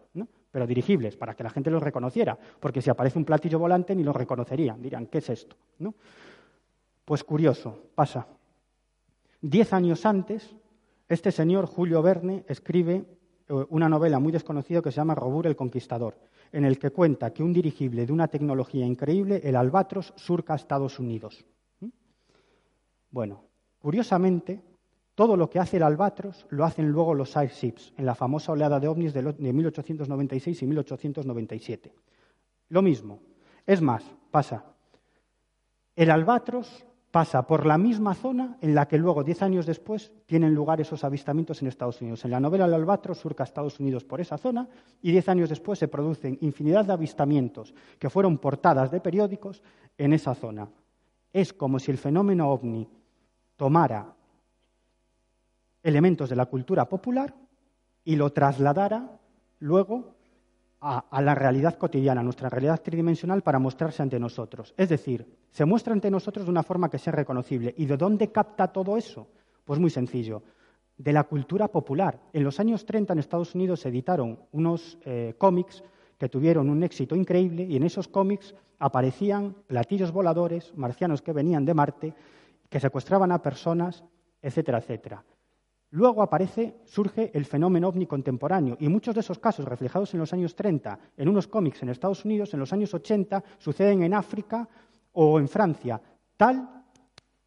[0.51, 4.03] Pero dirigibles, para que la gente los reconociera, porque si aparece un platillo volante ni
[4.03, 5.57] los reconocerían, dirían, ¿qué es esto?
[5.78, 5.95] ¿no?
[7.05, 8.27] Pues curioso, pasa.
[9.41, 10.55] Diez años antes,
[11.09, 13.05] este señor Julio Verne escribe
[13.49, 16.17] eh, una novela muy desconocida que se llama Robur el Conquistador,
[16.53, 21.01] en el que cuenta que un dirigible de una tecnología increíble, el Albatros, surca Estados
[21.01, 21.45] Unidos.
[21.81, 21.89] ¿Mm?
[23.11, 23.45] Bueno,
[23.81, 24.63] curiosamente,
[25.17, 28.79] todo lo que hace el Albatros lo hacen luego los airships, en la famosa oleada
[28.79, 31.95] de ovnis de 1896 y 1897.
[32.69, 33.21] Lo mismo.
[33.67, 34.65] Es más, pasa.
[35.95, 40.55] El Albatros pasa por la misma zona en la que luego, diez años después, tienen
[40.55, 42.25] lugar esos avistamientos en Estados Unidos.
[42.25, 44.67] En la novela El Albatros surca Estados Unidos por esa zona
[45.03, 49.63] y diez años después se producen infinidad de avistamientos que fueron portadas de periódicos
[49.99, 50.71] en esa zona.
[51.35, 52.89] Es como si el fenómeno ovni
[53.59, 54.15] tomara
[55.83, 57.35] elementos de la cultura popular
[58.05, 59.21] y lo trasladara
[59.59, 60.15] luego
[60.83, 64.74] a, la realidad cotidiana, a nuestra realidad tridimensional, para mostrarse ante nosotros.
[64.76, 67.72] Es decir, se muestra ante nosotros de una forma que sea reconocible.
[67.78, 69.28] ¿Y de dónde capta todo eso?
[69.64, 70.43] Pues muy sencillo,
[70.99, 72.20] de la cultura popular.
[72.33, 75.85] En los años 30 en Estados Unidos se editaron unos eh, cómics
[76.18, 81.64] que tuvieron un éxito increíble y en esos cómics aparecían platillos voladores, marcianos que venían
[81.64, 82.14] de Marte,
[82.68, 84.03] que secuestraban a personas,
[84.41, 85.24] etcétera, etcétera.
[85.93, 90.32] Luego aparece, surge el fenómeno ovni contemporáneo y muchos de esos casos reflejados en los
[90.32, 94.66] años 30 en unos cómics en Estados Unidos, en los años 80 suceden en África
[95.12, 96.01] o en Francia,
[96.38, 96.86] tal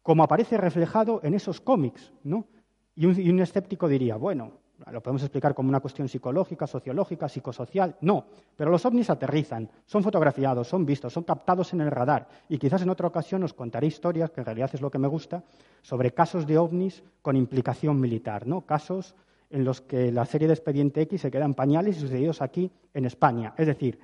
[0.00, 2.12] como aparece reflejado en esos cómics.
[2.22, 2.46] ¿no?
[2.94, 4.52] Y, un, y un escéptico diría, bueno,
[4.92, 7.96] lo podemos explicar como una cuestión psicológica, sociológica, psicosocial.
[8.02, 12.28] No, pero los ovnis aterrizan, son fotografiados, son vistos, son captados en el radar.
[12.48, 15.08] Y quizás en otra ocasión os contaré historias, que en realidad es lo que me
[15.08, 15.42] gusta,
[15.82, 18.62] sobre casos de ovnis con implicación militar, ¿no?
[18.62, 19.14] Casos
[19.48, 22.70] en los que la serie de Expediente X se queda en pañales y sucedidos aquí
[22.92, 23.54] en España.
[23.56, 23.98] Es decir,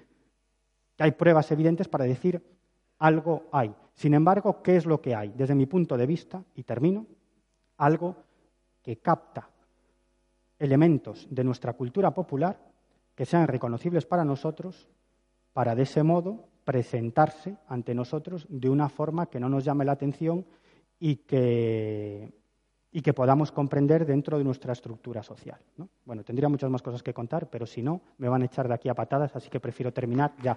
[0.96, 2.42] que hay pruebas evidentes para decir
[2.98, 3.74] algo hay.
[3.94, 5.32] Sin embargo, ¿qué es lo que hay?
[5.36, 7.06] Desde mi punto de vista, y termino,
[7.76, 8.16] algo
[8.82, 9.51] que capta
[10.62, 12.56] elementos de nuestra cultura popular
[13.16, 14.88] que sean reconocibles para nosotros,
[15.52, 19.92] para de ese modo presentarse ante nosotros de una forma que no nos llame la
[19.92, 20.46] atención
[21.00, 22.32] y que,
[22.92, 25.58] y que podamos comprender dentro de nuestra estructura social.
[26.04, 28.74] Bueno, tendría muchas más cosas que contar, pero si no, me van a echar de
[28.74, 30.56] aquí a patadas, así que prefiero terminar ya.